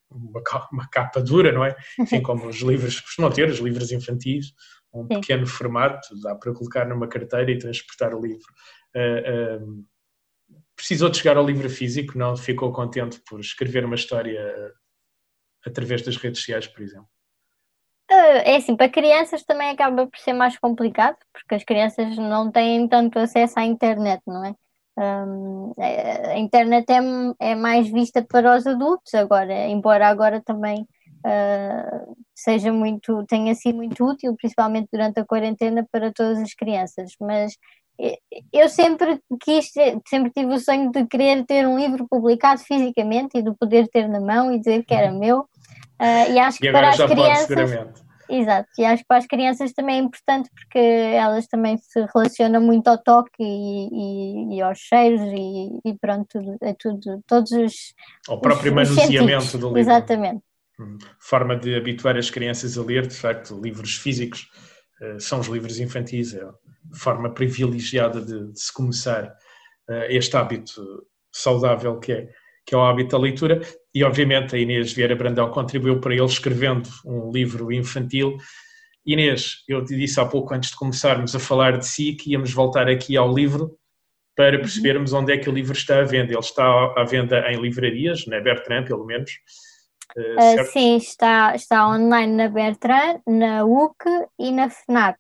uma, 0.10 0.42
uma 0.72 0.90
capa 0.90 1.22
dura, 1.22 1.52
não 1.52 1.64
é? 1.64 1.76
Enfim, 2.00 2.22
como 2.24 2.48
os 2.48 2.58
livros 2.58 3.00
costumam 3.00 3.32
ter, 3.32 3.50
os 3.50 3.60
livros 3.60 3.92
infantis 3.92 4.54
um 4.96 5.08
Sim. 5.08 5.20
pequeno 5.20 5.46
formato, 5.46 6.20
dá 6.22 6.36
para 6.36 6.54
colocar 6.54 6.88
numa 6.88 7.08
carteira 7.08 7.52
e 7.52 7.58
transportar 7.58 8.14
o 8.14 8.22
livro. 8.22 8.48
Uh, 8.96 9.64
uh, 9.66 9.86
precisou 10.76 11.10
de 11.10 11.18
chegar 11.18 11.38
ao 11.38 11.46
livro 11.46 11.70
físico, 11.70 12.18
não 12.18 12.36
ficou 12.36 12.72
contente 12.72 13.22
por 13.28 13.40
escrever 13.40 13.86
uma 13.86 13.96
história 13.96 14.74
através 15.66 16.02
das 16.02 16.18
redes 16.18 16.40
sociais, 16.40 16.68
por 16.68 16.82
exemplo? 16.82 17.10
Ah, 18.10 18.44
é 18.46 18.56
assim, 18.58 18.76
para 18.76 18.90
crianças 18.90 19.44
também 19.44 19.70
acaba 19.70 20.06
por 20.08 20.20
ser 20.20 20.34
mais 20.34 20.58
complicado, 20.60 21.18
porque 21.34 21.56
as 21.56 21.64
crianças 21.64 22.16
não 22.18 22.52
têm 22.52 22.88
tanto 22.88 23.18
acesso 23.18 23.60
à 23.60 23.64
internet, 23.66 24.22
não 24.28 24.46
é? 24.46 24.56
Um, 24.98 25.74
a 25.78 26.38
internet 26.38 26.86
é, 26.90 27.52
é 27.52 27.56
mais 27.56 27.92
vista 27.92 28.24
para 28.24 28.56
os 28.56 28.66
adultos 28.66 29.14
agora, 29.14 29.68
embora 29.68 30.08
agora 30.08 30.42
também 30.42 30.88
uh, 31.26 32.16
seja 32.34 32.72
muito, 32.72 33.26
tenha 33.26 33.54
sido 33.56 33.78
muito 33.78 34.06
útil, 34.06 34.36
principalmente 34.36 34.90
durante 34.94 35.20
a 35.20 35.26
quarentena, 35.26 35.86
para 35.92 36.14
todas 36.14 36.40
as 36.40 36.54
crianças. 36.54 37.12
Mas 37.20 37.54
eu 38.52 38.68
sempre 38.68 39.20
quis, 39.42 39.72
sempre 40.08 40.32
tive 40.32 40.54
o 40.54 40.60
sonho 40.60 40.92
de 40.92 41.06
querer 41.08 41.46
ter 41.46 41.66
um 41.66 41.78
livro 41.78 42.06
publicado 42.10 42.62
fisicamente 42.62 43.38
e 43.38 43.42
de 43.42 43.54
poder 43.56 43.88
ter 43.88 44.08
na 44.08 44.20
mão 44.20 44.52
e 44.52 44.60
dizer 44.60 44.84
que 44.84 44.94
era 44.94 45.12
uhum. 45.12 45.20
meu. 45.20 45.40
Uh, 46.00 46.32
e 46.34 46.40
acho 46.40 46.60
que 46.60 46.72
para 46.72 46.90
as 46.90 46.98
crianças. 46.98 48.06
Exato, 48.28 48.68
e 48.80 48.84
acho 48.84 49.04
que 49.04 49.08
para 49.08 49.18
as 49.20 49.28
crianças 49.28 49.72
também 49.72 49.98
é 49.98 50.00
importante 50.00 50.50
porque 50.52 50.80
elas 50.80 51.46
também 51.46 51.78
se 51.78 52.04
relacionam 52.12 52.60
muito 52.60 52.88
ao 52.88 52.98
toque 52.98 53.30
e, 53.40 53.90
e, 53.92 54.56
e 54.56 54.62
aos 54.62 54.80
cheiros 54.80 55.22
e, 55.22 55.80
e 55.86 55.94
pronto, 55.94 56.40
é 56.62 56.74
tudo, 56.74 57.22
todos 57.28 57.52
os. 57.52 57.94
Ao 58.28 58.40
próprio 58.40 58.72
os, 58.72 58.76
manuseamento 58.76 59.44
os 59.44 59.52
do 59.52 59.68
livro. 59.68 59.80
Exatamente. 59.80 60.42
Forma 61.20 61.56
de 61.56 61.76
habituar 61.76 62.18
as 62.18 62.30
crianças 62.30 62.78
a 62.78 62.84
ler, 62.84 63.08
de 63.08 63.16
facto, 63.16 63.60
livros 63.62 63.96
físicos 63.96 64.48
uh, 65.02 65.20
são 65.20 65.40
os 65.40 65.48
livros 65.48 65.80
infantis, 65.80 66.34
é 66.34 66.44
a 66.44 66.54
forma 66.94 67.34
privilegiada 67.34 68.22
de, 68.22 68.52
de 68.52 68.60
se 68.60 68.74
começar 68.74 69.26
uh, 69.90 70.06
este 70.10 70.36
hábito 70.36 70.82
saudável 71.32 72.00
que 72.00 72.12
é 72.12 72.30
que 72.66 72.74
é 72.74 72.78
o 72.78 72.84
hábito 72.84 73.12
da 73.12 73.22
leitura, 73.22 73.62
e 73.94 74.04
obviamente 74.04 74.56
a 74.56 74.60
Inês 74.60 74.92
Vieira 74.92 75.16
Brandão 75.16 75.52
contribuiu 75.52 76.00
para 76.00 76.16
ele 76.16 76.26
escrevendo 76.26 76.90
um 77.06 77.32
livro 77.32 77.72
infantil. 77.72 78.36
Inês, 79.06 79.58
eu 79.68 79.86
te 79.86 79.96
disse 79.96 80.20
há 80.20 80.26
pouco, 80.26 80.52
antes 80.54 80.72
de 80.72 80.76
começarmos 80.76 81.36
a 81.36 81.40
falar 81.40 81.78
de 81.78 81.88
si, 81.88 82.14
que 82.14 82.32
íamos 82.32 82.52
voltar 82.52 82.90
aqui 82.90 83.16
ao 83.16 83.32
livro 83.32 83.78
para 84.36 84.58
percebermos 84.58 85.14
onde 85.14 85.32
é 85.32 85.38
que 85.38 85.50
o 85.50 85.54
livro 85.54 85.74
está 85.74 86.00
à 86.00 86.04
venda. 86.04 86.34
Ele 86.34 86.40
está 86.40 86.66
à 86.98 87.04
venda 87.04 87.40
em 87.52 87.62
livrarias, 87.62 88.26
na 88.26 88.42
Bertrand, 88.42 88.86
pelo 88.86 89.06
menos. 89.06 89.32
Uh, 90.16 90.66
sim, 90.72 90.96
está, 90.98 91.56
está 91.56 91.90
online 91.90 92.34
na 92.34 92.48
Bertrand, 92.48 93.20
na 93.28 93.66
UC 93.66 94.06
e 94.40 94.52
na 94.52 94.70
FNAC. 94.70 95.18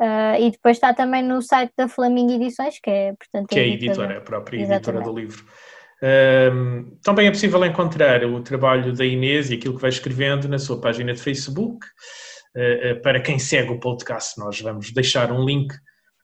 Uh, 0.00 0.40
e 0.40 0.50
depois 0.50 0.76
está 0.76 0.94
também 0.94 1.22
no 1.22 1.42
site 1.42 1.72
da 1.76 1.88
Flamingo 1.88 2.32
Edições, 2.32 2.78
que 2.80 2.90
é, 2.90 3.14
portanto, 3.14 3.48
que 3.48 3.58
é 3.58 3.62
a 3.62 3.66
editora, 3.66 4.18
a 4.18 4.20
própria 4.20 4.56
editora 4.56 4.76
Exatamente. 4.76 5.04
do 5.04 5.16
livro. 5.16 5.44
Também 7.04 7.28
é 7.28 7.30
possível 7.30 7.64
encontrar 7.64 8.24
o 8.24 8.42
trabalho 8.42 8.92
da 8.92 9.04
Inês 9.04 9.50
e 9.50 9.54
aquilo 9.54 9.76
que 9.76 9.80
vai 9.80 9.90
escrevendo 9.90 10.48
na 10.48 10.58
sua 10.58 10.80
página 10.80 11.12
de 11.12 11.20
Facebook. 11.20 11.86
Uh, 12.54 13.00
para 13.00 13.20
quem 13.20 13.38
segue 13.38 13.70
o 13.70 13.80
podcast, 13.80 14.38
nós 14.38 14.60
vamos 14.60 14.92
deixar 14.92 15.32
um 15.32 15.44
link 15.44 15.72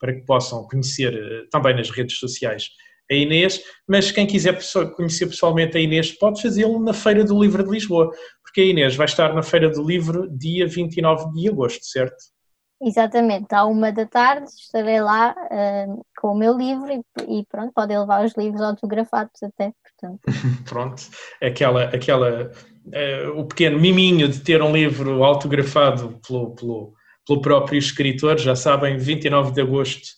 para 0.01 0.13
que 0.13 0.25
possam 0.25 0.67
conhecer 0.67 1.15
também 1.51 1.75
nas 1.75 1.91
redes 1.91 2.19
sociais 2.19 2.69
a 3.11 3.15
Inês, 3.15 3.63
mas 3.87 4.11
quem 4.11 4.27
quiser 4.27 4.59
conhecer 4.95 5.27
pessoalmente 5.27 5.77
a 5.77 5.81
Inês 5.81 6.13
pode 6.13 6.43
fazê-lo 6.43 6.79
na 6.83 6.93
Feira 6.93 7.25
do 7.25 7.41
Livro 7.41 7.65
de 7.65 7.71
Lisboa, 7.71 8.11
porque 8.43 8.61
a 8.61 8.65
Inês 8.65 8.97
vai 8.97 9.07
estar 9.07 9.35
na 9.35 9.43
Feira 9.43 9.71
do 9.71 9.83
Livro 9.83 10.29
dia 10.31 10.67
29 10.67 11.33
de 11.33 11.49
agosto, 11.49 11.85
certo? 11.85 12.17
Exatamente, 12.81 13.53
à 13.53 13.65
uma 13.65 13.91
da 13.91 14.07
tarde 14.07 14.49
estarei 14.51 15.01
lá 15.01 15.33
uh, 15.33 16.01
com 16.17 16.29
o 16.29 16.39
meu 16.39 16.57
livro 16.57 16.87
e, 16.93 17.41
e, 17.41 17.45
pronto, 17.47 17.73
podem 17.75 17.99
levar 17.99 18.25
os 18.25 18.35
livros 18.37 18.63
autografados 18.63 19.43
até, 19.43 19.73
portanto. 19.83 20.21
pronto, 20.65 21.03
aquela, 21.43 21.85
aquela 21.85 22.53
uh, 22.87 23.41
o 23.41 23.45
pequeno 23.47 23.81
miminho 23.81 24.29
de 24.29 24.39
ter 24.41 24.63
um 24.63 24.73
livro 24.73 25.25
autografado 25.25 26.21
pelo, 26.25 26.55
pelo, 26.55 26.93
pelo 27.27 27.41
próprio 27.41 27.79
escritor, 27.79 28.39
já 28.39 28.55
sabem, 28.55 28.97
29 28.97 29.51
de 29.51 29.61
agosto 29.61 30.18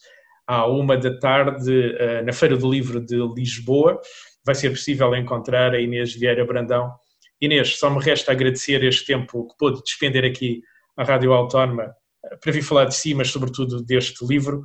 à 0.50 0.66
uma 0.66 0.96
da 0.96 1.16
tarde 1.16 1.70
uh, 1.70 2.24
na 2.26 2.32
Feira 2.32 2.56
do 2.56 2.68
Livro 2.68 3.00
de 3.00 3.16
Lisboa, 3.36 4.00
vai 4.44 4.56
ser 4.56 4.70
possível 4.70 5.14
encontrar 5.14 5.72
a 5.72 5.80
Inês 5.80 6.12
Vieira 6.12 6.44
Brandão. 6.44 6.92
Inês, 7.40 7.78
só 7.78 7.88
me 7.88 8.02
resta 8.02 8.32
agradecer 8.32 8.82
este 8.82 9.06
tempo 9.06 9.46
que 9.46 9.56
pôde 9.56 9.80
despender 9.84 10.24
aqui 10.24 10.60
à 10.96 11.04
Rádio 11.04 11.32
Autónoma 11.32 11.94
para 12.42 12.52
vir 12.52 12.62
falar 12.62 12.86
de 12.86 12.96
si, 12.96 13.14
mas 13.14 13.30
sobretudo 13.30 13.80
deste 13.80 14.26
livro, 14.26 14.64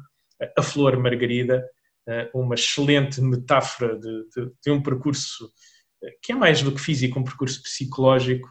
A 0.57 0.63
Flor 0.63 0.97
Margarida, 0.97 1.63
eh, 2.07 2.31
uma 2.33 2.55
excelente 2.55 3.21
metáfora 3.21 3.95
de, 3.99 4.27
de, 4.35 4.51
de, 4.65 4.71
um 4.71 4.81
percurso 4.81 5.51
eh, 6.03 6.17
que 6.19 6.31
é 6.31 6.35
mais 6.35 6.63
do 6.63 6.71
que 6.71 6.81
físico, 6.81 7.19
um 7.19 7.23
percurso 7.23 7.61
psicológico 7.61 8.49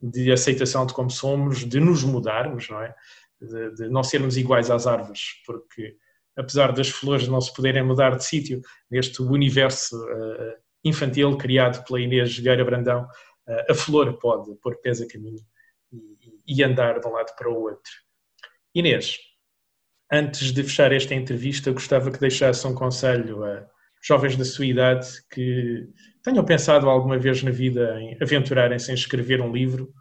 de 0.00 0.30
aceitação 0.30 0.84
de 0.84 0.92
como 0.92 1.10
somos, 1.10 1.64
de 1.64 1.80
nos 1.80 2.04
mudarmos, 2.04 2.68
não 2.68 2.82
é? 2.82 2.94
De, 3.40 3.74
de 3.76 3.88
não 3.88 4.04
sermos 4.04 4.36
iguais 4.36 4.70
às 4.70 4.86
árvores, 4.86 5.42
porque 5.46 5.96
apesar 6.36 6.72
das 6.72 6.88
flores 6.88 7.28
não 7.28 7.40
se 7.40 7.52
poderem 7.52 7.82
mudar 7.82 8.16
de 8.16 8.24
sítio, 8.24 8.60
neste 8.90 9.22
universo 9.22 9.96
uh, 9.96 10.54
infantil 10.84 11.36
criado 11.36 11.84
pela 11.84 12.00
Inês 12.00 12.36
Vieira 12.36 12.64
Brandão, 12.64 13.04
uh, 13.48 13.72
a 13.72 13.74
flor 13.74 14.18
pode 14.18 14.54
pôr 14.56 14.76
pés 14.80 15.00
a 15.00 15.08
caminho 15.08 15.40
e 16.46 16.62
andar 16.62 17.00
de 17.00 17.06
um 17.06 17.12
lado 17.12 17.34
para 17.36 17.50
o 17.50 17.60
outro. 17.60 17.92
Inês, 18.74 19.18
antes 20.12 20.52
de 20.52 20.62
fechar 20.62 20.92
esta 20.92 21.14
entrevista, 21.14 21.72
gostava 21.72 22.10
que 22.10 22.20
deixasse 22.20 22.66
um 22.66 22.74
conselho 22.74 23.42
a 23.44 23.66
jovens 24.02 24.36
da 24.36 24.44
sua 24.44 24.66
idade 24.66 25.08
que 25.30 25.88
tenham 26.22 26.44
pensado 26.44 26.88
alguma 26.88 27.18
vez 27.18 27.42
na 27.42 27.50
vida 27.50 28.00
em 28.00 28.16
aventurarem-se 28.20 28.90
em 28.90 28.94
escrever 28.94 29.40
um 29.40 29.52
livro. 29.52 29.92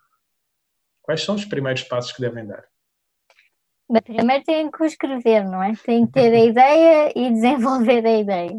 Quais 1.02 1.24
são 1.24 1.36
os 1.36 1.46
primeiros 1.46 1.84
passos 1.84 2.12
que 2.12 2.22
devem 2.22 2.46
dar? 2.46 2.64
Primeiro 4.04 4.44
têm 4.44 4.72
que 4.72 4.82
o 4.82 4.86
escrever, 4.86 5.46
não 5.46 5.62
é? 5.62 5.74
Têm 5.86 6.06
que 6.06 6.14
ter 6.14 6.34
a 6.34 6.46
ideia 6.46 7.14
e 7.16 7.30
desenvolver 7.34 8.06
a 8.06 8.18
ideia. 8.18 8.58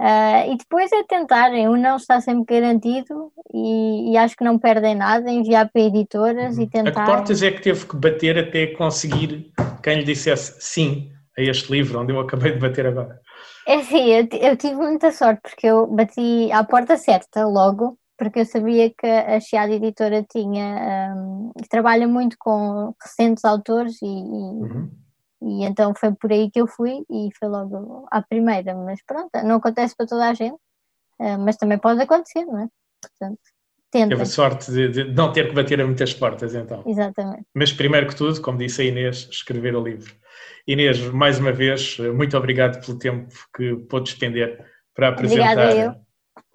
Uh, 0.00 0.52
e 0.52 0.56
depois 0.56 0.92
é 0.92 1.02
tentarem, 1.02 1.68
o 1.68 1.76
não 1.76 1.96
está 1.96 2.20
sempre 2.20 2.60
garantido 2.60 3.32
e, 3.52 4.12
e, 4.12 4.16
acho 4.16 4.36
que 4.36 4.44
não 4.44 4.56
perdem 4.56 4.94
nada, 4.94 5.28
enviar 5.28 5.68
para 5.72 5.82
editoras 5.82 6.56
uhum. 6.56 6.62
e 6.62 6.70
tentar. 6.70 6.90
A 6.90 7.04
que 7.04 7.10
portas 7.10 7.42
é 7.42 7.50
que 7.50 7.60
teve 7.60 7.84
que 7.84 7.96
bater 7.96 8.38
até 8.38 8.68
conseguir 8.68 9.52
quem 9.82 9.96
lhe 9.96 10.04
dissesse 10.04 10.54
sim 10.60 11.10
a 11.36 11.42
este 11.42 11.72
livro, 11.72 12.00
onde 12.00 12.12
eu 12.12 12.20
acabei 12.20 12.52
de 12.52 12.60
bater 12.60 12.86
agora? 12.86 13.20
É 13.66 13.74
assim, 13.74 14.06
eu, 14.06 14.28
eu 14.40 14.56
tive 14.56 14.76
muita 14.76 15.10
sorte 15.10 15.40
porque 15.42 15.66
eu 15.66 15.88
bati 15.88 16.48
à 16.52 16.62
porta 16.62 16.96
certa 16.96 17.44
logo, 17.44 17.98
porque 18.18 18.40
eu 18.40 18.44
sabia 18.44 18.90
que 18.90 19.06
a 19.06 19.40
Chiado 19.40 19.72
Editora 19.72 20.24
tinha, 20.28 21.14
um, 21.16 21.52
trabalha 21.70 22.06
muito 22.06 22.36
com 22.38 22.94
recentes 23.00 23.44
autores 23.44 23.96
e, 24.02 24.06
uhum 24.06 24.90
e 25.40 25.64
então 25.64 25.94
foi 25.94 26.12
por 26.14 26.32
aí 26.32 26.50
que 26.50 26.60
eu 26.60 26.66
fui 26.66 27.04
e 27.10 27.28
foi 27.38 27.48
logo 27.48 28.06
à 28.10 28.20
primeira, 28.20 28.74
mas 28.74 29.00
pronto, 29.06 29.30
não 29.44 29.56
acontece 29.56 29.94
para 29.96 30.06
toda 30.06 30.28
a 30.28 30.34
gente, 30.34 30.58
eh, 31.20 31.36
mas 31.36 31.56
também 31.56 31.78
pode 31.78 32.00
acontecer, 32.02 32.44
não 32.44 32.64
é? 32.64 32.68
Portanto, 33.00 33.38
tenta. 33.90 34.08
Teve 34.08 34.22
a 34.22 34.26
sorte 34.26 34.72
de, 34.72 34.88
de, 34.88 35.04
não 35.12 35.32
ter 35.32 35.48
que 35.48 35.54
bater 35.54 35.80
a 35.80 35.86
muitas 35.86 36.12
portas, 36.12 36.54
então. 36.54 36.82
Exatamente. 36.84 37.44
Mas 37.54 37.72
primeiro 37.72 38.08
que 38.08 38.16
tudo, 38.16 38.40
como 38.40 38.58
disse 38.58 38.82
a 38.82 38.84
Inês, 38.84 39.28
escrever 39.30 39.76
o 39.76 39.82
livro. 39.82 40.12
Inês, 40.66 41.00
mais 41.12 41.38
uma 41.38 41.52
vez, 41.52 41.96
muito 41.98 42.36
obrigado 42.36 42.84
pelo 42.84 42.98
tempo 42.98 43.32
que 43.56 43.76
pôde 43.88 44.10
despender 44.10 44.66
para 44.92 45.08
apresentar 45.08 46.00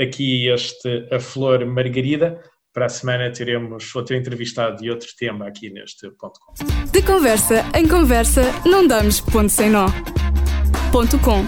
aqui 0.02 0.48
este 0.50 1.08
A 1.12 1.20
Flor 1.20 1.66
Margarida. 1.66 2.42
Para 2.74 2.88
a 2.88 2.90
semana 2.90 3.32
teremos 3.32 3.96
outro 3.96 4.16
entrevistado 4.16 4.84
e 4.84 4.90
outro 4.90 5.10
tema 5.18 5.48
aqui 5.48 5.70
neste 5.70 6.10
ponto 6.12 6.40
com. 6.40 6.54
De 6.92 7.02
conversa 7.04 7.64
em 7.76 7.88
conversa, 7.88 8.44
não 8.66 8.88
damos 8.88 9.22
ponto 9.22 9.50
sem 9.50 9.70
nó. 9.70 9.88
Ponto 10.92 11.20
com. 11.20 11.46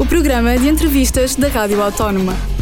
O 0.00 0.06
programa 0.06 0.58
de 0.58 0.68
entrevistas 0.68 1.36
da 1.36 1.48
Rádio 1.48 1.80
Autónoma. 1.80 2.55